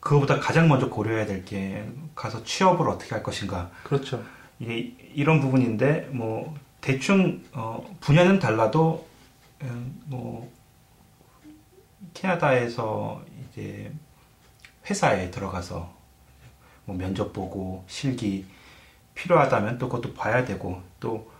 [0.00, 1.84] 그거보다 가장 먼저 고려해야 될 게,
[2.14, 3.70] 가서 취업을 어떻게 할 것인가.
[3.84, 4.22] 그렇죠.
[4.60, 9.06] 이게 이런 부분인데, 뭐, 대충, 어, 분야는 달라도,
[9.62, 10.50] 음, 뭐,
[12.14, 13.92] 캐나다에서 이제
[14.88, 15.97] 회사에 들어가서
[16.88, 18.46] 뭐 면접 보고 실기
[19.14, 21.38] 필요하다면 또 그것도 봐야 되고 또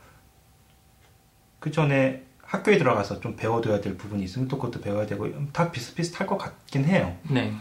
[1.60, 6.26] 그 전에 학교에 들어가서 좀 배워둬야 될 부분이 있으면 또 그것도 배워야 되고 다 비슷비슷할
[6.26, 7.14] 것 같긴 해요.
[7.28, 7.52] 네.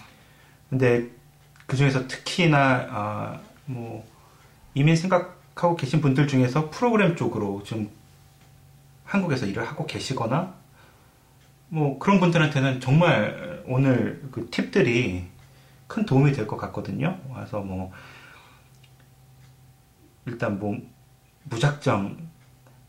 [0.70, 1.10] 근데
[1.66, 4.08] 그 중에서 특히나 아, 뭐
[4.74, 7.90] 이미 생각하고 계신 분들 중에서 프로그램 쪽으로 좀
[9.04, 10.54] 한국에서 일을 하고 계시거나
[11.70, 15.26] 뭐 그런 분들한테는 정말 오늘 그 팁들이
[15.88, 17.20] 큰 도움이 될 것 같거든요.
[17.30, 17.92] 와서 뭐
[20.26, 20.78] 일단 뭐
[21.46, 22.18] 무작정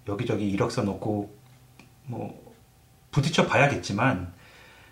[0.08, 1.36] 여기저기 이력서 넣고
[2.06, 2.54] 뭐
[3.10, 4.32] 부딪혀 봐야겠지만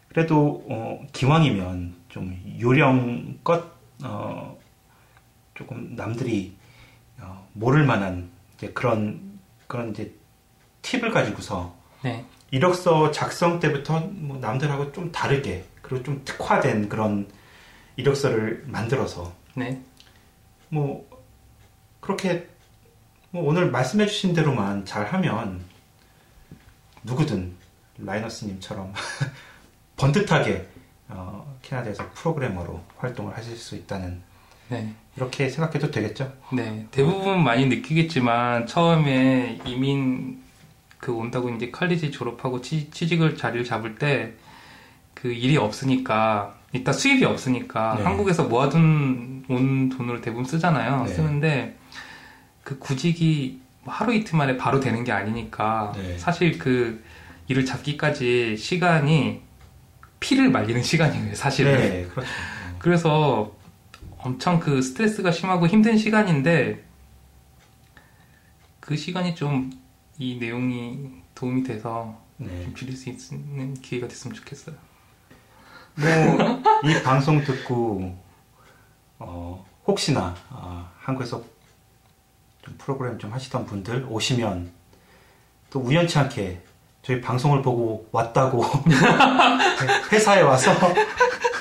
[0.08, 3.64] 그래도 어, 기왕이면 좀 요령껏
[4.04, 4.56] 어,
[5.54, 6.56] 조금 남들이
[7.20, 10.14] 어, 모를 만한 이제 그런 그런 이제
[10.82, 12.24] 팁을 가지고서 네.
[12.50, 17.28] 이력서 작성 때부터 뭐 남들하고 좀 다르게 그리고 좀 특화된 그런
[17.96, 19.80] 이력서를 만들어서 네.
[20.68, 21.08] 뭐
[22.00, 22.48] 그렇게
[23.30, 25.64] 뭐 오늘 말씀해 주신 대로만 잘하면
[27.02, 27.54] 누구든
[27.98, 28.92] 라이너스님처럼
[29.96, 30.66] 번듯하게
[31.08, 34.22] 어, 캐나다에서 프로그래머로 활동을 하실 수 있다는
[34.68, 34.92] 네.
[35.16, 36.32] 이렇게 생각해도 되겠죠?
[36.52, 36.86] 네.
[36.90, 40.42] 대부분 많이 느끼겠지만 처음에 이민
[40.98, 44.36] 그 온다고 이제 칼리지 졸업하고 취, 취직을 자리를 잡을 때
[45.16, 48.04] 그 일이 없으니까 일단 수입이 없으니까 네.
[48.04, 51.04] 한국에서 모아둔 온 돈으로 대부분 쓰잖아요.
[51.04, 51.14] 네.
[51.14, 51.76] 쓰는데
[52.62, 56.18] 그 구직이 뭐 하루 이틀 만에 바로 되는 게 아니니까 네.
[56.18, 57.02] 사실 그
[57.48, 59.42] 일을 잡기까지 시간이
[60.20, 61.78] 피를 말리는 시간이에요, 사실은.
[61.78, 62.28] 네, 그렇죠.
[62.78, 63.56] 그래서
[64.18, 66.84] 엄청 그 스트레스가 심하고 힘든 시간인데
[68.80, 69.86] 그 시간이 좀
[70.18, 72.62] 이 내용이 도움이 돼서 네.
[72.64, 74.74] 좀 줄일 수 있는 기회가 됐으면 좋겠어요.
[75.96, 78.14] 뭐 이 방송 듣고
[79.18, 81.42] 어, 혹시나 어, 한국에서
[82.62, 84.70] 좀 프로그램 좀 하시던 분들 오시면
[85.70, 86.62] 또 우연치 않게
[87.02, 88.62] 저희 방송을 보고 왔다고
[90.12, 90.72] 회사에 와서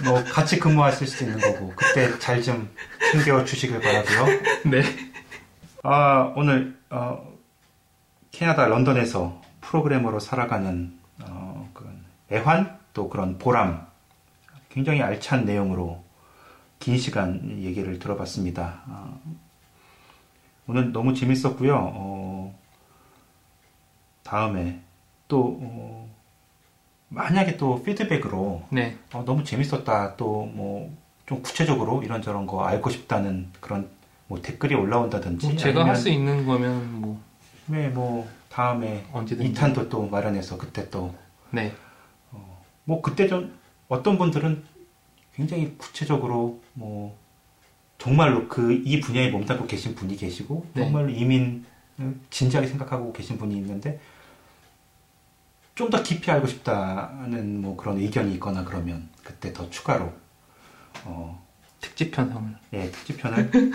[0.03, 2.69] 뭐 같이 근무하실 수 있는 거고 그때 잘 좀
[3.11, 4.25] 챙겨 주시길 바라고요.
[4.65, 4.83] 네.
[5.83, 7.25] 아 오늘 어,
[8.31, 13.85] 캐나다 런던에서 프로그래머로 살아가는 어, 그런 애환 또 그런 보람
[14.75, 16.03] 굉장히 알찬 내용으로
[16.79, 18.81] 긴 시간 얘기를 들어봤습니다.
[18.87, 19.13] 아,
[20.67, 21.73] 오늘 너무 재밌었고요.
[21.95, 22.59] 어,
[24.23, 24.81] 다음에
[25.29, 26.09] 또 어,
[27.07, 28.97] 만약에 또 피드백으로 네.
[29.13, 30.89] 어, 너무 재밌었다 또 뭐
[31.25, 33.89] 좀 구체적으로 이런저런 거 알고 싶다는 그런
[34.27, 37.19] 뭐 댓글이 올라온다든지 뭐 제가 할 수 있는 거면 뭐
[37.65, 39.51] 네, 뭐 다음에 언제든지.
[39.51, 41.15] 2탄도 또 마련해서 그때 또
[41.49, 41.73] 네.
[42.83, 43.57] 뭐 그때 좀
[43.87, 44.63] 어떤 분들은
[45.35, 47.17] 굉장히 구체적으로 뭐
[47.97, 50.83] 정말로 그 이 분야에 몸담고 계신 분이 계시고 네.
[50.83, 51.63] 정말로 이민을
[52.29, 53.99] 진지하게 생각하고 계신 분이 있는데
[55.75, 60.11] 좀 더 깊이 알고 싶다는 뭐 그런 의견이 있거나 그러면 그때 더 추가로
[61.03, 61.43] 어,
[61.81, 62.55] 특집 편성을.
[62.73, 63.51] 예, 특집 편을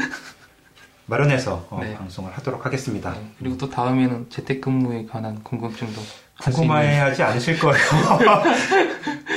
[1.07, 1.95] 마련해서 어, 네.
[1.97, 3.13] 방송을 하도록 하겠습니다.
[3.13, 3.31] 네.
[3.39, 6.01] 그리고 또 다음에는 재택근무에 관한 궁금증도
[6.41, 7.85] 궁금해하지 않으실 거예요.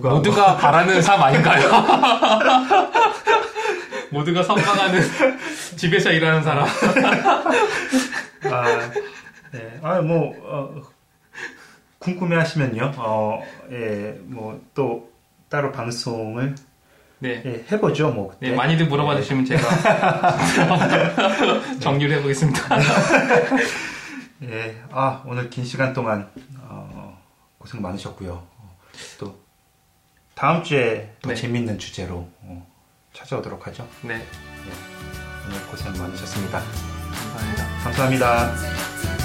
[0.00, 1.68] 모두가 바라는 삶 아닌가요?
[4.10, 5.02] 모두가 선망하는
[5.76, 6.66] 집에서 일하는 사람.
[8.44, 8.90] 아,
[9.52, 9.78] 네.
[9.82, 10.82] 아, 뭐, 어,
[11.98, 12.92] 궁금해 하시면요.
[12.96, 15.10] 어, 예, 뭐, 또,
[15.48, 16.54] 따로 방송을
[17.18, 17.42] 네.
[17.44, 18.30] 예, 해보죠, 뭐.
[18.30, 18.50] 그때.
[18.50, 19.62] 네, 많이들 물어봐 주시면 제가
[21.80, 22.78] 정리를 해보겠습니다.
[24.42, 26.28] 예, 아, 오늘 긴 시간 동안,
[26.62, 27.18] 어,
[27.58, 28.32] 고생 많으셨고요.
[28.32, 28.76] 어,
[29.18, 29.41] 또,
[30.34, 31.34] 다음 주에 또 네.
[31.34, 32.66] 재밌는 주제로 어,
[33.12, 33.86] 찾아오도록 하죠.
[34.02, 34.24] 네,
[35.46, 36.60] 오늘 고생 많으셨습니다.
[36.60, 37.82] 감사합니다.
[37.84, 39.21] 감사합니다.